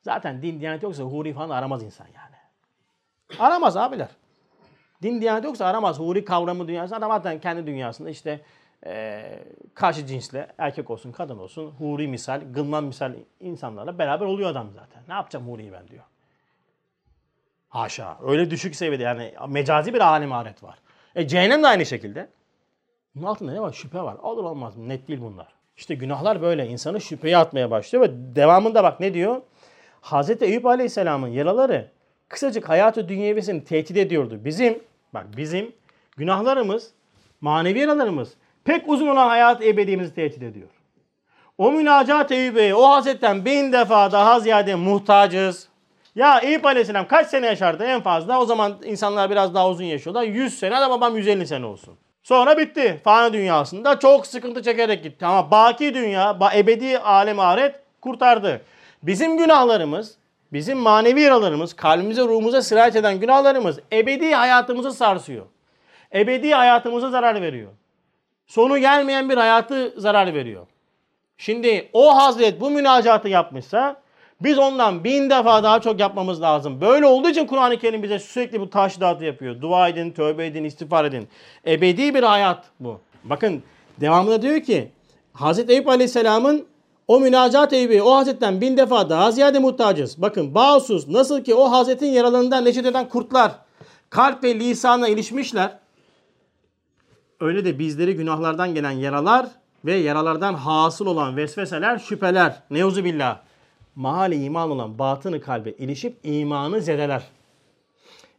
[0.02, 2.36] Zaten din diyanet yoksa huri falan aramaz insan yani.
[3.40, 4.10] Aramaz abiler.
[5.02, 6.00] Din diyanet yoksa aramaz.
[6.00, 8.42] Huri kavramı dünyası adam zaten kendi dünyasında işte
[8.86, 9.24] e,
[9.74, 15.04] karşı cinsle erkek olsun kadın olsun huri misal, gılman misal insanlarla beraber oluyor adam zaten.
[15.08, 16.04] Ne yapacağım huriyi ben diyor.
[17.70, 18.18] Haşa.
[18.24, 20.78] Öyle düşük seviyede yani mecazi bir alim aret var.
[21.16, 22.30] E cehennem de aynı şekilde.
[23.16, 23.74] Bunun altında ne var?
[23.74, 24.16] Şüphe var.
[24.16, 24.78] Olur olmaz?
[24.78, 25.48] Net değil bunlar.
[25.78, 26.68] İşte günahlar böyle.
[26.68, 29.42] insanı şüpheye atmaya başlıyor ve devamında bak ne diyor?
[30.02, 31.92] Hazreti Eyüp Aleyhisselam'ın yaraları
[32.30, 34.40] kısacık hayatı dünyevisini tehdit ediyordu.
[34.46, 34.80] Bizim,
[35.14, 35.72] bak bizim
[36.18, 36.92] günahlarımız,
[37.42, 38.34] manevi yaralarımız
[38.66, 40.70] pek uzun olan hayat ebedimizi tehdit ediyor.
[41.58, 45.68] O münacat Eyüp'e o Hazretten bin defa daha ziyade muhtacız.
[46.16, 48.42] Ya Eyüp Aleyhisselam kaç sene yaşardı en fazla?
[48.42, 50.24] O zaman insanlar biraz daha uzun yaşıyorlar.
[50.24, 51.98] 100 sene de babam 150 sene olsun.
[52.24, 53.02] Sonra bitti.
[53.04, 55.26] Fani dünyasında çok sıkıntı çekerek gitti.
[55.26, 58.62] Ama baki dünya, ebedi alem ahiret kurtardı.
[59.04, 60.18] Bizim günahlarımız,
[60.54, 65.46] bizim manevi yaralarımız, kalbimize, ruhumuza sirayet eden günahlarımız ebedi hayatımızı sarsıyor.
[66.16, 67.72] Ebedi hayatımıza zarar veriyor.
[68.48, 70.68] Sonu gelmeyen bir hayatı zarar veriyor.
[71.38, 74.02] Şimdi o Hazret bu münacatı yapmışsa
[74.42, 76.82] biz ondan bin defa daha çok yapmamız lazım.
[76.82, 79.62] Böyle olduğu için Kur'an-ı Kerim bize sürekli bu taşidatı yapıyor.
[79.62, 81.28] Dua edin, tövbe edin, istiğfar edin.
[81.68, 83.00] Ebedi bir hayat bu.
[83.24, 83.64] Bakın
[84.02, 84.92] devamında diyor ki
[85.34, 86.66] Hazreti Eyüp Aleyhisselam'ın
[87.08, 90.22] o münacat Eyüp'e o Hazretten bin defa daha ziyade muhtacız.
[90.22, 93.52] Bakın bağımsız nasıl ki o Hazretin yaralarından neşet eden kurtlar
[94.10, 95.80] kalp ve lisanla ilişmişler.
[97.40, 99.48] Öyle de bizleri günahlardan gelen yaralar
[99.86, 103.40] ve yaralardan hasıl olan vesveseler, şüpheler, neuzu billah,
[103.96, 107.24] mahali iman olan batını kalbe ilişip imanı zedeler.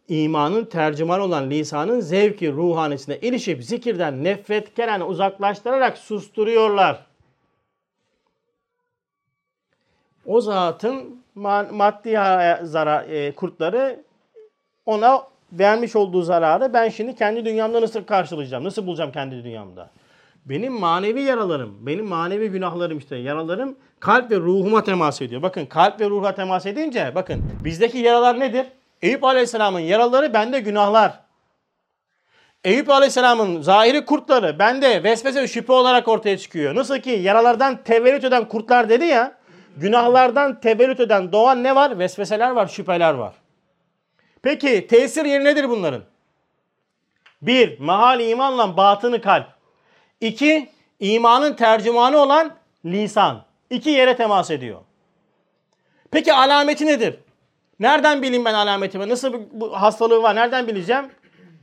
[0.08, 7.07] İmanın tercüman olan lisanın zevki ruhanesine ilişip zikirden nefret keren uzaklaştırarak susturuyorlar.
[10.28, 11.22] O zatın
[11.70, 12.10] maddi
[12.62, 14.04] zarar, e, kurtları
[14.86, 15.22] ona
[15.52, 18.64] vermiş olduğu zararı ben şimdi kendi dünyamda nasıl karşılayacağım?
[18.64, 19.90] Nasıl bulacağım kendi dünyamda?
[20.46, 25.42] Benim manevi yaralarım, benim manevi günahlarım işte yaralarım kalp ve ruhuma temas ediyor.
[25.42, 28.66] Bakın kalp ve ruha temas edince bakın bizdeki yaralar nedir?
[29.02, 31.20] Eyüp Aleyhisselam'ın yaraları bende günahlar.
[32.64, 36.74] Eyüp Aleyhisselam'ın zahiri kurtları bende vesvese ve şüphe olarak ortaya çıkıyor.
[36.74, 39.37] Nasıl ki yaralardan tevellüt eden kurtlar dedi ya,
[39.80, 41.98] günahlardan tevellüt eden doğan ne var?
[41.98, 43.34] Vesveseler var, şüpheler var.
[44.42, 46.02] Peki tesir yeri nedir bunların?
[47.42, 49.46] Bir, mahal imanla batını kalp.
[50.20, 50.70] İki,
[51.00, 52.54] imanın tercümanı olan
[52.84, 53.44] lisan.
[53.70, 54.80] İki yere temas ediyor.
[56.10, 57.18] Peki alameti nedir?
[57.80, 59.08] Nereden bileyim ben alametimi?
[59.08, 60.36] Nasıl bu hastalığı var?
[60.36, 61.04] Nereden bileceğim?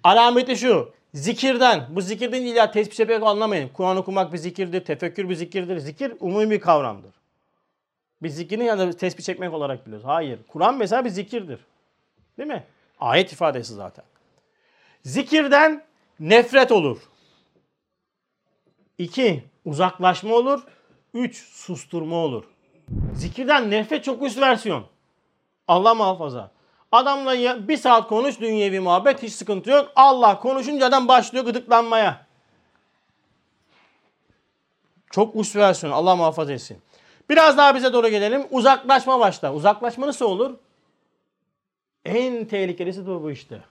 [0.03, 0.93] Alameti şu.
[1.13, 1.85] Zikirden.
[1.89, 3.69] Bu zikirden illa tespit etmek anlamayın.
[3.69, 4.85] Kur'an okumak bir zikirdir.
[4.85, 5.77] Tefekkür bir zikirdir.
[5.77, 7.11] Zikir umumi bir kavramdır.
[8.23, 10.07] Biz zikirini yani tespit çekmek olarak biliyoruz.
[10.07, 10.39] Hayır.
[10.47, 11.59] Kur'an mesela bir zikirdir.
[12.37, 12.63] Değil mi?
[12.99, 14.05] Ayet ifadesi zaten.
[15.03, 15.83] Zikirden
[16.19, 16.97] nefret olur.
[18.97, 20.63] İki, uzaklaşma olur.
[21.13, 22.43] Üç, susturma olur.
[23.13, 24.85] Zikirden nefret çok üst versiyon.
[25.67, 26.51] Allah muhafaza.
[26.91, 29.91] Adamla bir saat konuş dünyevi muhabbet hiç sıkıntı yok.
[29.95, 32.25] Allah konuşunca adam başlıyor gıdıklanmaya.
[35.11, 36.81] Çok üst versiyon Allah muhafaza etsin.
[37.29, 38.47] Biraz daha bize doğru gelelim.
[38.51, 39.53] Uzaklaşma başta.
[39.53, 40.55] Uzaklaşma nasıl olur?
[42.05, 43.61] En tehlikelisi de bu işte.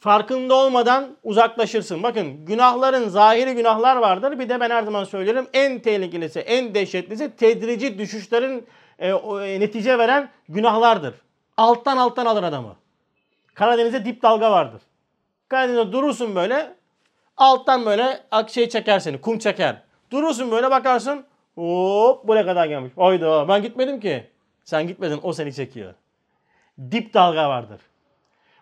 [0.00, 2.02] Farkında olmadan uzaklaşırsın.
[2.02, 4.38] Bakın günahların zahiri günahlar vardır.
[4.38, 8.66] Bir de ben her zaman söylerim en tehlikelisi, en dehşetlisi tedrici düşüşlerin
[8.98, 11.14] e, o, e, netice veren günahlardır.
[11.56, 12.76] Alttan alttan alır adamı.
[13.54, 14.82] Karadeniz'de dip dalga vardır.
[15.48, 16.74] Karadeniz'de durursun böyle
[17.36, 19.82] alttan böyle şey çeker seni, kum çeker.
[20.10, 21.24] Durursun böyle bakarsın
[21.54, 22.92] hop buraya kadar gelmiş.
[22.96, 24.30] Oyda ben gitmedim ki.
[24.64, 25.94] Sen gitmedin o seni çekiyor
[26.90, 27.80] dip dalga vardır.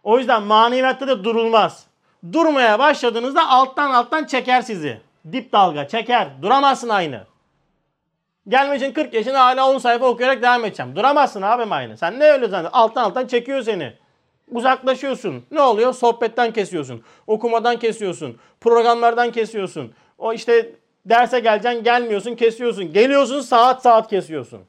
[0.02, 1.86] O yüzden maneviyatta da durulmaz.
[2.32, 5.00] Durmaya başladığınızda alttan alttan çeker sizi.
[5.32, 6.28] Dip dalga çeker.
[6.42, 7.26] Duramazsın aynı.
[8.48, 10.96] Gelmişsin 40 yaşına hala 10 sayfa okuyarak devam edeceğim.
[10.96, 11.96] Duramazsın abim aynı.
[11.96, 12.78] Sen ne öyle zannediyorsun?
[12.78, 13.92] Alttan alttan çekiyor seni.
[14.50, 15.44] Uzaklaşıyorsun.
[15.50, 15.92] Ne oluyor?
[15.92, 17.02] Sohbetten kesiyorsun.
[17.26, 18.38] Okumadan kesiyorsun.
[18.60, 19.94] Programlardan kesiyorsun.
[20.18, 20.72] O işte
[21.08, 22.92] derse geleceksin gelmiyorsun kesiyorsun.
[22.92, 24.60] Geliyorsun saat saat kesiyorsun.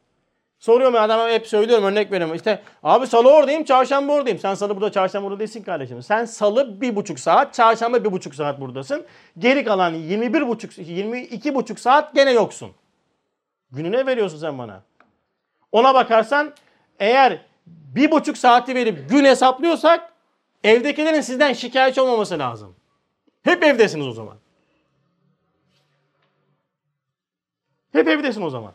[0.60, 2.36] Soruyorum ya adama hep söylüyorum örnek veriyorum.
[2.36, 4.40] İşte abi salı oradayım çarşamba oradayım.
[4.40, 6.04] Sen salı burada çarşamba burada değilsin kardeşim.
[6.04, 9.06] Sen salı bir buçuk saat çarşamba bir buçuk saat buradasın.
[9.38, 12.72] Geri kalan 21 buçuk 22 buçuk saat gene yoksun.
[13.72, 14.82] Gününe veriyorsun sen bana.
[15.72, 16.54] Ona bakarsan
[17.00, 20.14] eğer bir buçuk saati verip gün hesaplıyorsak
[20.64, 22.76] evdekilerin sizden şikayetçi olmaması lazım.
[23.44, 24.36] Hep evdesiniz o zaman.
[27.92, 28.74] Hep evdesin o zaman.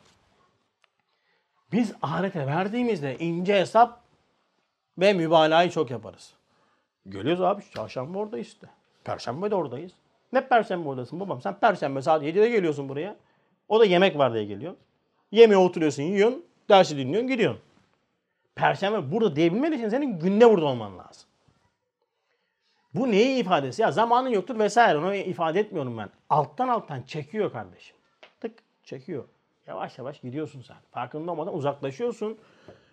[1.72, 4.00] Biz ahirete verdiğimizde ince hesap
[4.98, 6.34] ve mübalağayı çok yaparız.
[7.08, 8.66] Geliyoruz abi çarşamba oradayız işte.
[9.04, 9.92] Perşembe de oradayız.
[10.32, 11.42] Ne perşembe oradasın babam?
[11.42, 13.16] Sen perşembe saat 7'de geliyorsun buraya.
[13.68, 14.74] O da yemek var diye geliyor.
[15.32, 17.62] Yemeğe oturuyorsun, yiyorsun, dersi dinliyorsun, gidiyorsun.
[18.54, 21.28] Perşembe burada diyebilmen için senin günde burada olman lazım.
[22.94, 23.82] Bu neyi ifadesi?
[23.82, 26.10] Ya zamanın yoktur vesaire onu ifade etmiyorum ben.
[26.30, 27.96] Alttan alttan çekiyor kardeşim.
[28.84, 29.24] Çekiyor.
[29.66, 30.76] Yavaş yavaş gidiyorsun sen.
[30.90, 32.38] Farkında olmadan uzaklaşıyorsun.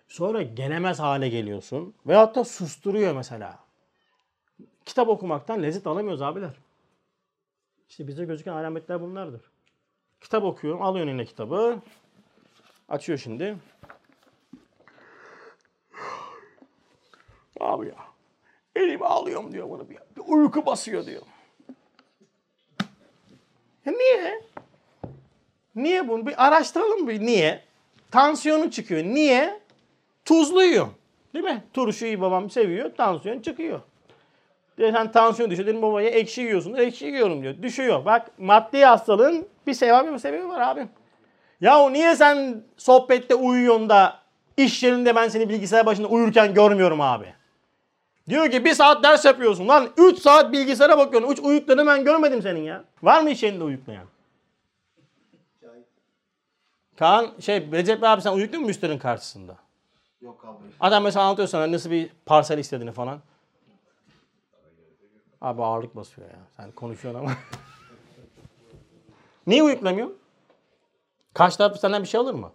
[0.08, 1.94] Sonra gelemez hale geliyorsun.
[2.06, 3.58] Veyahut da susturuyor mesela.
[4.84, 6.54] Kitap okumaktan lezzet alamıyoruz abiler.
[7.88, 9.40] İşte bize gözüken alametler bunlardır.
[10.20, 10.82] Kitap okuyorum.
[10.82, 11.78] Alıyor eline kitabı.
[12.88, 13.56] Açıyor şimdi.
[17.60, 17.96] Abi ya.
[18.76, 21.22] Elimi alıyorum diyor bana bir, bir uyku basıyor diyor.
[23.86, 24.42] Ya niye?
[25.76, 26.26] Niye bunu?
[26.26, 27.60] Bir araştıralım bir niye?
[28.10, 29.04] Tansiyonu çıkıyor.
[29.04, 29.60] Niye?
[30.24, 30.86] Tuzlu yiyor.
[31.34, 31.64] Değil mi?
[31.72, 32.90] Turşuyu babam seviyor.
[32.96, 33.80] Tansiyon çıkıyor.
[34.78, 35.68] Sen tansiyon düşüyor.
[35.68, 36.74] Dedim babaya ekşi yiyorsun.
[36.74, 37.62] Ekşi yiyorum diyor.
[37.62, 38.04] Düşüyor.
[38.04, 40.88] Bak maddi hastalığın bir sebebi bir sebebi var abim.
[41.60, 44.18] Ya niye sen sohbette uyuyorsun da
[44.56, 47.26] iş yerinde ben seni bilgisayar başında uyurken görmüyorum abi.
[48.28, 51.32] Diyor ki bir saat ders yapıyorsun lan 3 saat bilgisayara bakıyorsun.
[51.32, 52.84] 3 uyuklarını ben görmedim senin ya.
[53.02, 54.04] Var mı iş yerinde uyuklayan?
[56.96, 59.56] Kaan şey Recep abi sen uyuktun mu müşterinin karşısında?
[60.20, 60.66] Yok abi.
[60.80, 63.20] Adam mesela anlatıyor sana nasıl bir parsel istediğini falan.
[65.40, 66.36] Abi ağırlık basıyor ya.
[66.56, 67.32] Sen konuşuyorsun ama.
[69.46, 70.18] Niye uyuklamıyorsun?
[71.34, 72.50] Karşı taraf senden bir şey alır mı?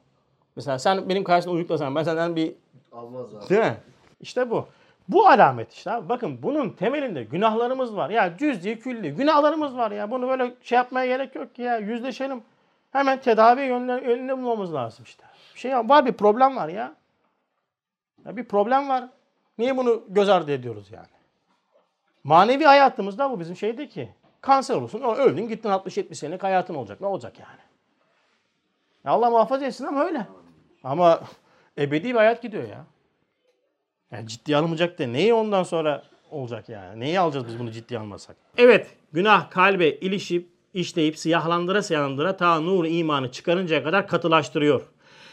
[0.55, 2.53] Mesela sen benim karşımda uyuklasan ben senden bir
[2.91, 3.49] Almaz abi.
[3.49, 3.77] Değil mi?
[4.21, 4.67] İşte bu.
[5.09, 6.09] Bu alamet işte abi.
[6.09, 8.09] Bakın bunun temelinde günahlarımız var.
[8.09, 10.11] Ya cüz'i külli günahlarımız var ya.
[10.11, 11.77] Bunu böyle şey yapmaya gerek yok ki ya.
[11.77, 12.41] Yüzleşelim.
[12.97, 15.23] Hemen tedavi yönüne bulmamız lazım işte.
[15.55, 16.95] Bir şey var bir problem var ya.
[18.25, 18.37] ya.
[18.37, 19.09] Bir problem var.
[19.57, 21.07] Niye bunu göz ardı ediyoruz yani?
[22.23, 24.13] Manevi hayatımızda bu bizim şeyde ki.
[24.41, 25.01] Kanser olursun.
[25.01, 27.01] Öldün gittin 60-70 senelik hayatın olacak.
[27.01, 27.59] Ne olacak yani?
[29.05, 30.27] Ya Allah muhafaza etsin ama öyle.
[30.83, 31.21] Ama
[31.77, 32.85] ebedi bir hayat gidiyor ya.
[34.11, 36.99] Yani ciddiye alınmayacak da neyi ondan sonra olacak yani?
[36.99, 38.35] Neyi alacağız biz bunu ciddiye almasak?
[38.57, 44.81] Evet, günah kalbe ilişip, işleyip, siyahlandıra siyahlandıra ta nur imanı çıkarıncaya kadar katılaştırıyor.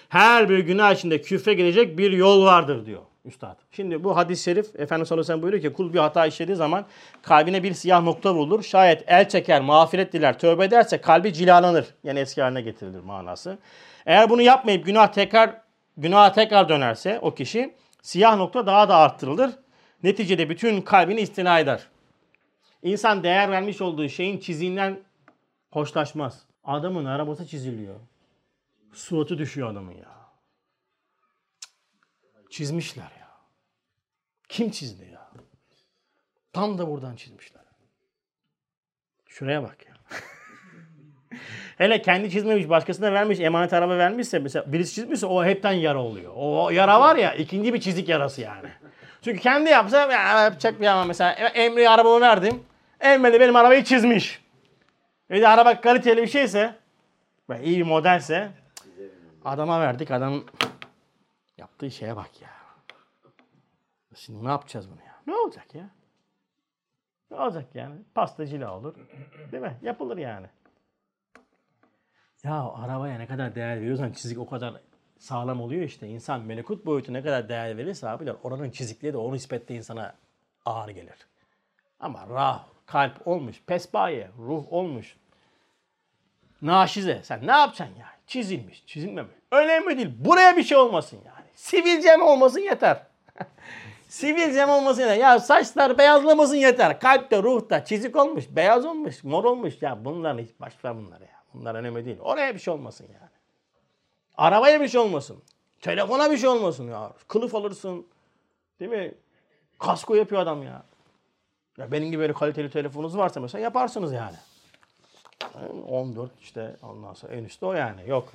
[0.08, 3.56] Her bir günah içinde küfre gelecek bir yol vardır diyor Üstad.
[3.70, 6.84] Şimdi bu hadis-i şerif Efendimiz sallallahu aleyhi ve buyuruyor ki kul bir hata işlediği zaman
[7.22, 8.62] kalbine bir siyah nokta vurulur.
[8.62, 11.86] Şayet el çeker, mağfiret diler, tövbe ederse kalbi cilalanır.
[12.04, 13.58] Yani eski haline getirilir manası.
[14.06, 15.60] Eğer bunu yapmayıp günah tekrar
[15.96, 19.50] günaha tekrar dönerse o kişi siyah nokta daha da arttırılır.
[20.02, 21.80] Neticede bütün kalbini istina eder.
[22.82, 24.96] İnsan değer vermiş olduğu şeyin çiziğinden
[25.74, 26.46] hoşlaşmaz.
[26.64, 28.00] Adamın arabası çiziliyor.
[28.92, 30.14] Suratı düşüyor adamın ya.
[32.50, 33.28] Çizmişler ya.
[34.48, 35.30] Kim çizdi ya?
[36.52, 37.62] Tam da buradan çizmişler.
[39.28, 39.94] Şuraya bak ya.
[41.78, 46.32] Hele kendi çizmemiş, başkasına vermiş, emanet araba vermişse mesela birisi çizmişse o hepten yara oluyor.
[46.36, 48.68] O yara var ya ikinci bir çizik yarası yani.
[49.22, 52.62] Çünkü kendi yapsa ya, yapacak bir ama mesela Emre'ye arabamı verdim.
[53.00, 54.43] Emre de benim arabayı çizmiş.
[55.30, 56.78] Bir de araba kaliteli bir şeyse
[57.50, 58.52] ve iyi bir modelse
[59.44, 60.44] adama verdik adam
[61.58, 62.50] yaptığı şeye bak ya.
[64.14, 65.16] Şimdi ne yapacağız bunu ya?
[65.26, 65.90] Ne olacak ya?
[67.30, 67.94] Ne olacak yani?
[68.14, 68.94] Pastacıyla olur.
[69.52, 69.78] Değil mi?
[69.82, 70.46] Yapılır yani.
[72.42, 74.80] Ya arabaya ne kadar değer veriyorsan çizik o kadar
[75.18, 76.08] sağlam oluyor işte.
[76.08, 80.14] İnsan melekut boyutu ne kadar değer verirse abiler oranın çizikliği de o nispette insana
[80.64, 81.26] ağır gelir.
[82.00, 85.16] Ama rah, kalp olmuş, pesbaye, ruh olmuş.
[86.62, 87.20] Naşize.
[87.22, 88.14] Sen ne yapacaksın yani?
[88.26, 89.34] Çizilmiş, çizilmemiş.
[89.50, 90.10] Önemli değil.
[90.18, 91.46] Buraya bir şey olmasın yani.
[91.54, 93.02] Sivilcem olmasın yeter.
[94.08, 95.16] Sivilcem olmasın yeter.
[95.16, 97.00] Ya saçlar beyazlamasın yeter.
[97.00, 99.82] Kalpte, ruhta çizik olmuş, beyaz olmuş, mor olmuş.
[99.82, 101.42] Ya bunların hiç baş ver bunları ya.
[101.54, 102.18] Bunlar önemli değil.
[102.20, 103.30] Oraya bir şey olmasın yani.
[104.36, 105.42] Arabaya bir şey olmasın.
[105.80, 107.12] Telefona bir şey olmasın ya.
[107.28, 108.06] Kılıf alırsın.
[108.80, 109.14] Değil mi?
[109.78, 110.82] Kasko yapıyor adam ya.
[111.78, 114.36] Ya benim gibi böyle kaliteli telefonunuz varsa mesela yaparsınız yani.
[115.88, 118.08] 14 işte ondan sonra en üstte o yani.
[118.08, 118.32] Yok.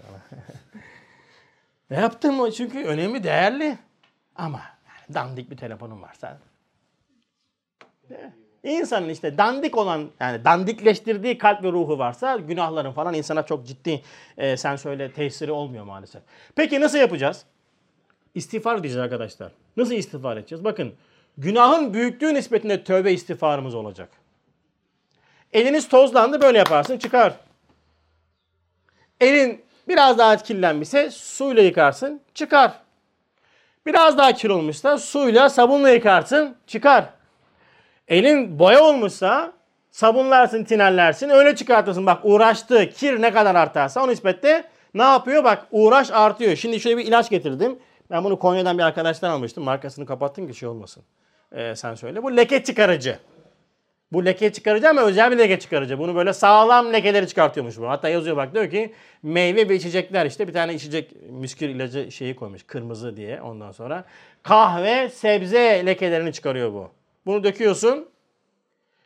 [1.89, 3.77] ne yaptım o çünkü önemli, değerli.
[4.35, 6.39] Ama yani dandik bir telefonun varsa.
[8.63, 14.01] İnsanın işte dandik olan yani dandikleştirdiği kalp ve ruhu varsa günahların falan insana çok ciddi
[14.37, 16.21] e, sen söyle tesiri olmuyor maalesef.
[16.55, 17.45] Peki nasıl yapacağız?
[18.35, 19.51] İstiğfar edeceğiz arkadaşlar.
[19.77, 20.63] Nasıl istiğfar edeceğiz?
[20.63, 20.93] Bakın
[21.37, 24.09] günahın büyüklüğü nispetinde tövbe istiğfarımız olacak.
[25.53, 27.33] Eliniz tozlandı böyle yaparsın çıkar.
[29.21, 32.71] Elin biraz daha kirlenmişse suyla yıkarsın çıkar.
[33.85, 37.05] Biraz daha kir olmuşsa suyla sabunla yıkarsın çıkar.
[38.07, 39.53] Elin boya olmuşsa
[39.91, 42.05] sabunlarsın, tinerlersin, öyle çıkartırsın.
[42.05, 44.63] Bak uğraştı, kir ne kadar artarsa o nispette
[44.93, 45.43] ne yapıyor?
[45.43, 46.55] Bak uğraş artıyor.
[46.55, 47.79] Şimdi şöyle bir ilaç getirdim.
[48.11, 49.63] Ben bunu Konya'dan bir arkadaştan almıştım.
[49.63, 51.03] Markasını kapattım ki şey olmasın.
[51.51, 52.23] Ee, sen söyle.
[52.23, 53.19] Bu leke çıkarıcı.
[54.11, 55.99] Bu leke çıkarıcı ama özel bir leke çıkarıcı.
[55.99, 57.89] Bunu böyle sağlam lekeleri çıkartıyormuş bu.
[57.89, 58.93] Hatta yazıyor bak diyor ki
[59.23, 64.05] meyve ve içecekler işte bir tane içecek müskür ilacı şeyi koymuş kırmızı diye ondan sonra.
[64.43, 66.91] Kahve sebze lekelerini çıkarıyor bu.
[67.25, 68.09] Bunu döküyorsun,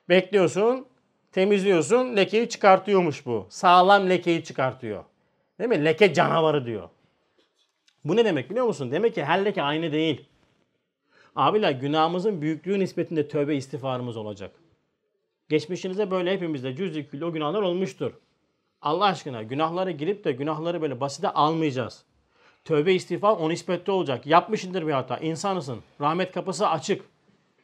[0.09, 0.87] bekliyorsun,
[1.31, 3.47] temizliyorsun, lekeyi çıkartıyormuş bu.
[3.49, 5.03] Sağlam lekeyi çıkartıyor.
[5.59, 5.85] Değil mi?
[5.85, 6.89] Leke canavarı diyor.
[8.05, 8.91] Bu ne demek biliyor musun?
[8.91, 10.29] Demek ki her leke aynı değil.
[11.35, 14.51] Abiler günahımızın büyüklüğü nispetinde tövbe istiğfarımız olacak.
[15.49, 18.11] Geçmişinize böyle hepimizde cüz o günahlar olmuştur.
[18.81, 22.03] Allah aşkına günahları girip de günahları böyle basite almayacağız.
[22.65, 24.25] Tövbe istiğfar o nispette olacak.
[24.25, 25.17] Yapmışındır bir hata.
[25.17, 25.79] İnsanısın.
[26.01, 27.01] Rahmet kapısı açık.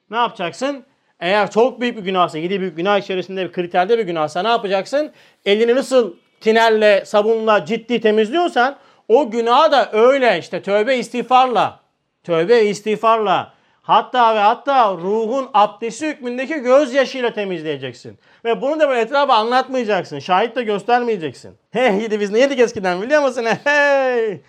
[0.10, 0.84] Ne yapacaksın?
[1.20, 5.12] Eğer çok büyük bir günahsa, yedi büyük günah içerisinde bir kriterde bir günahsa ne yapacaksın?
[5.46, 11.80] Elini nasıl tinerle, sabunla ciddi temizliyorsan o günahı da öyle işte tövbe istiğfarla,
[12.24, 13.54] tövbe istiğfarla
[13.90, 18.20] hatta ve hatta ruhun abdesti hükmündeki gözyaşıyla temizleyeceksin.
[18.46, 20.20] Ve bunu da böyle etrafa anlatmayacaksın.
[20.20, 21.58] Şahit de göstermeyeceksin.
[21.72, 23.46] Hey gidi biz ne yedik eskiden biliyor musun?
[23.64, 24.42] Hey!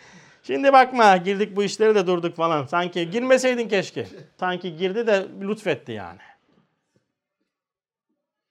[0.43, 2.66] Şimdi bakma girdik bu işleri de durduk falan.
[2.66, 4.07] Sanki girmeseydin keşke.
[4.41, 6.18] Sanki girdi de lütfetti yani.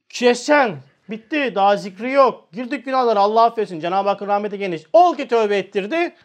[0.10, 0.78] Keseceksin.
[1.10, 1.56] Bitti.
[1.56, 2.52] Daha zikri yok.
[2.54, 3.80] Girdik günahlara Allah affetsin.
[3.80, 4.82] Cenab-ı Hakk'ın rahmeti geniş.
[4.94, 6.16] Ol ki tövbe ettirdi.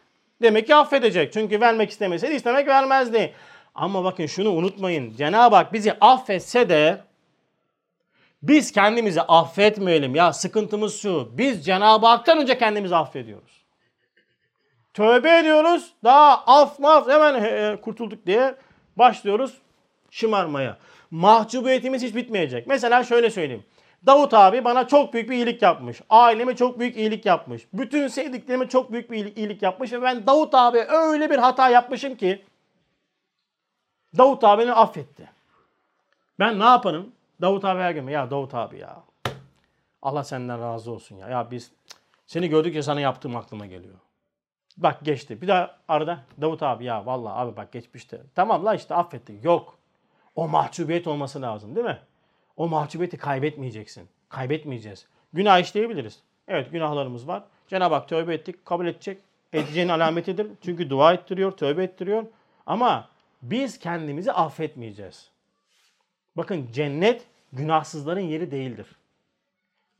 [0.42, 1.32] Demek ki affedecek.
[1.32, 3.34] Çünkü vermek istemeseydi istemek vermezdi.
[3.74, 5.16] Ama bakın şunu unutmayın.
[5.16, 7.00] Cenab-ı Hak bizi affetse de
[8.42, 10.14] biz kendimizi affetmeyelim.
[10.14, 11.38] Ya sıkıntımız şu.
[11.38, 13.64] Biz Cenab-ı Hak'tan önce kendimizi affediyoruz.
[14.94, 15.92] Tövbe ediyoruz.
[16.04, 18.54] Daha af maf hemen kurtulduk diye
[18.96, 19.58] başlıyoruz
[20.10, 20.76] şımarmaya.
[21.10, 22.66] Mahcubiyetimiz hiç bitmeyecek.
[22.66, 23.64] Mesela şöyle söyleyeyim.
[24.06, 26.00] Davut abi bana çok büyük bir iyilik yapmış.
[26.10, 27.62] Aileme çok büyük iyilik yapmış.
[27.72, 29.92] Bütün sevdiklerime çok büyük bir iyilik yapmış.
[29.92, 32.44] Ve ben Davut abi öyle bir hata yapmışım ki
[34.18, 35.30] Davut abi beni affetti.
[36.38, 37.12] Ben ne yaparım?
[37.40, 39.02] Davut abi her ya Davut abi ya.
[40.02, 41.28] Allah senden razı olsun ya.
[41.28, 41.72] Ya biz
[42.26, 43.94] seni gördükçe sana yaptığım aklıma geliyor.
[44.76, 45.42] Bak geçti.
[45.42, 48.22] Bir daha arada Davut abi ya vallahi abi bak geçmişti.
[48.34, 49.44] Tamam la işte affettik.
[49.44, 49.78] Yok.
[50.36, 51.98] O mahcubiyet olması lazım değil mi?
[52.56, 54.08] O mahcubiyeti kaybetmeyeceksin.
[54.28, 55.06] Kaybetmeyeceğiz.
[55.32, 56.22] Günah işleyebiliriz.
[56.48, 57.42] Evet günahlarımız var.
[57.68, 59.18] Cenab-ı Hak tövbe ettik, kabul edecek.
[59.52, 60.46] Edeceğin alametidir.
[60.64, 62.24] Çünkü dua ettiriyor, tövbe ettiriyor.
[62.66, 63.08] Ama
[63.50, 65.30] biz kendimizi affetmeyeceğiz.
[66.36, 67.22] Bakın cennet
[67.52, 68.86] günahsızların yeri değildir.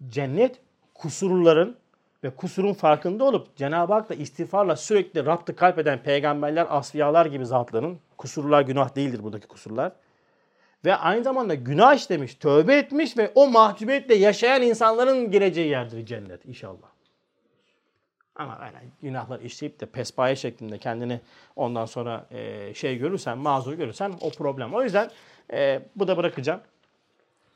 [0.09, 0.61] Cennet
[0.95, 1.77] kusurluların
[2.25, 7.99] ve kusurun farkında olup Cenab-ı Hak'la istiğfarla sürekli raptı kalp eden peygamberler, asfiyalar gibi zatların
[8.19, 9.93] kusurlar günah değildir buradaki kusurlar.
[10.85, 16.47] Ve aynı zamanda günah işlemiş, tövbe etmiş ve o mahcubiyetle yaşayan insanların gireceği yerdir cennet
[16.47, 16.94] inşallah.
[18.37, 21.20] Ama öyle günahlar işleyip de pespaye şeklinde kendini
[21.57, 24.74] ondan sonra e, şey görürsen, mazur görürsen o problem.
[24.74, 25.11] O yüzden
[25.53, 26.61] e, bu da bırakacağım.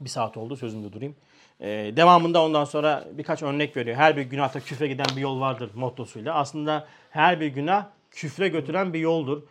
[0.01, 1.17] Bir saat oldu sözümde durayım.
[1.61, 3.97] E, devamında ondan sonra birkaç örnek veriyor.
[3.97, 6.35] Her bir günahta küfre giden bir yol vardır mottosuyla.
[6.35, 9.43] Aslında her bir günah küfre götüren bir yoldur.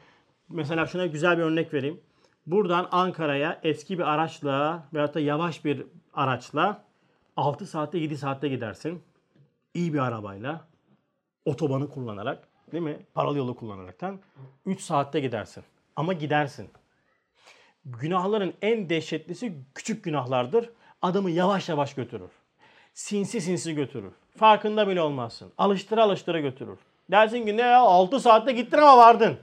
[0.49, 1.99] Mesela şuna güzel bir örnek vereyim.
[2.45, 6.83] Buradan Ankara'ya eski bir araçla veyahut da yavaş bir araçla
[7.37, 9.03] 6 saatte 7 saatte gidersin.
[9.73, 10.67] İyi bir arabayla
[11.47, 12.97] otobanı kullanarak değil mi?
[13.13, 14.19] Paralı yolu kullanaraktan
[14.65, 15.63] 3 saatte gidersin.
[15.95, 16.69] Ama gidersin.
[17.85, 20.69] Günahların en dehşetlisi küçük günahlardır.
[21.01, 22.29] Adamı yavaş yavaş götürür.
[22.93, 24.11] Sinsi sinsi götürür.
[24.37, 25.51] Farkında bile olmazsın.
[25.57, 26.77] Alıştıra alıştıra götürür.
[27.11, 29.37] Dersin ki ne ya 6 saatte gittin ama vardın.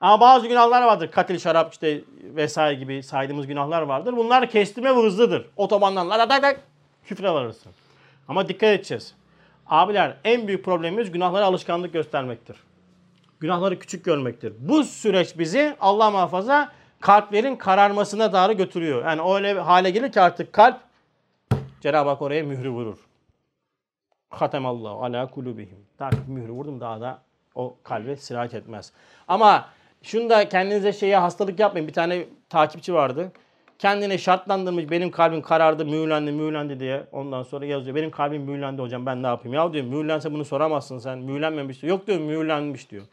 [0.00, 1.10] Ama bazı günahlar vardır.
[1.10, 4.16] Katil, şarap işte vesaire gibi saydığımız günahlar vardır.
[4.16, 5.46] Bunlar kestirme ve hızlıdır.
[5.56, 6.56] Otobandan la la la
[7.04, 7.72] küfre varırsın.
[8.28, 9.14] Ama dikkat edeceğiz.
[9.68, 12.56] Abiler en büyük problemimiz günahlara alışkanlık göstermektir.
[13.40, 14.52] Günahları küçük görmektir.
[14.58, 19.04] Bu süreç bizi Allah muhafaza kalplerin kararmasına doğru götürüyor.
[19.04, 20.80] Yani öyle hale gelir ki artık kalp
[21.80, 22.98] Cenab-ı Hak oraya mührü vurur.
[24.30, 25.86] Hatemallahu ala kulubihim.
[26.00, 27.22] Artık mührü vurdum daha da
[27.54, 28.92] o kalbe sirayet etmez.
[29.28, 29.68] Ama
[30.02, 31.88] şunu da kendinize şeye hastalık yapmayın.
[31.88, 33.32] Bir tane takipçi vardı.
[33.78, 37.06] Kendine şartlandırmış benim kalbim karardı, mühürlendi, mühürlendi diye.
[37.12, 37.96] Ondan sonra yazıyor.
[37.96, 39.54] Benim kalbim mühürlendi hocam ben ne yapayım?
[39.54, 41.18] Ya diyor mühürlense bunu soramazsın sen.
[41.18, 41.82] Mühürlenmemiş.
[41.82, 43.04] Yok diyor mühürlenmiş diyor.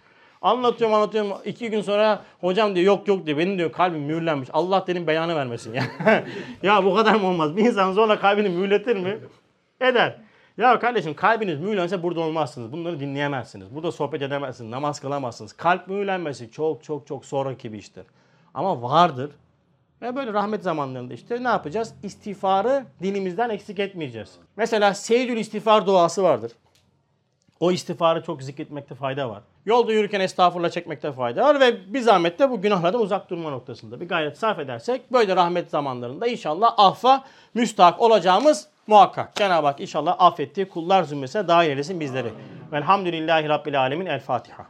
[0.41, 1.32] Anlatıyorum anlatıyorum.
[1.45, 3.38] iki gün sonra hocam diyor yok yok diyor.
[3.38, 4.49] Benim diyor kalbim mühürlenmiş.
[4.53, 5.84] Allah dedim beyanı vermesin ya.
[6.63, 7.57] ya bu kadar mı olmaz?
[7.57, 9.20] Bir insan zorla kalbini mühürletir mi?
[9.82, 10.16] Eder.
[10.57, 12.72] Ya kardeşim kalbiniz mühürlense burada olmazsınız.
[12.72, 13.76] Bunları dinleyemezsiniz.
[13.76, 14.72] Burada sohbet edemezsiniz.
[14.72, 15.53] Namaz kılamazsınız.
[15.53, 18.03] Kalp mühürlenmesi çok çok çok sonraki bir iştir.
[18.53, 19.32] Ama vardır.
[20.05, 21.93] Ve böyle rahmet zamanlarında işte ne yapacağız?
[22.03, 24.31] İstiğfarı dilimizden eksik etmeyeceğiz.
[24.57, 26.51] Mesela Seyyidül İstiğfar duası vardır.
[27.59, 29.43] O istiğfarı çok zikretmekte fayda var.
[29.65, 34.01] Yolda yürürken estağfurullah çekmekte fayda var ve bir zahmet de bu günahlardan uzak durma noktasında
[34.01, 39.35] bir gayret sarf edersek böyle rahmet zamanlarında inşallah affa müstahak olacağımız muhakkak.
[39.35, 42.33] Cenab-ı Hak inşallah affettiği kullar zümresine dahil eylesin bizleri.
[42.71, 44.05] Velhamdülillahi Rabbil Alemin.
[44.05, 44.65] El Fatiha.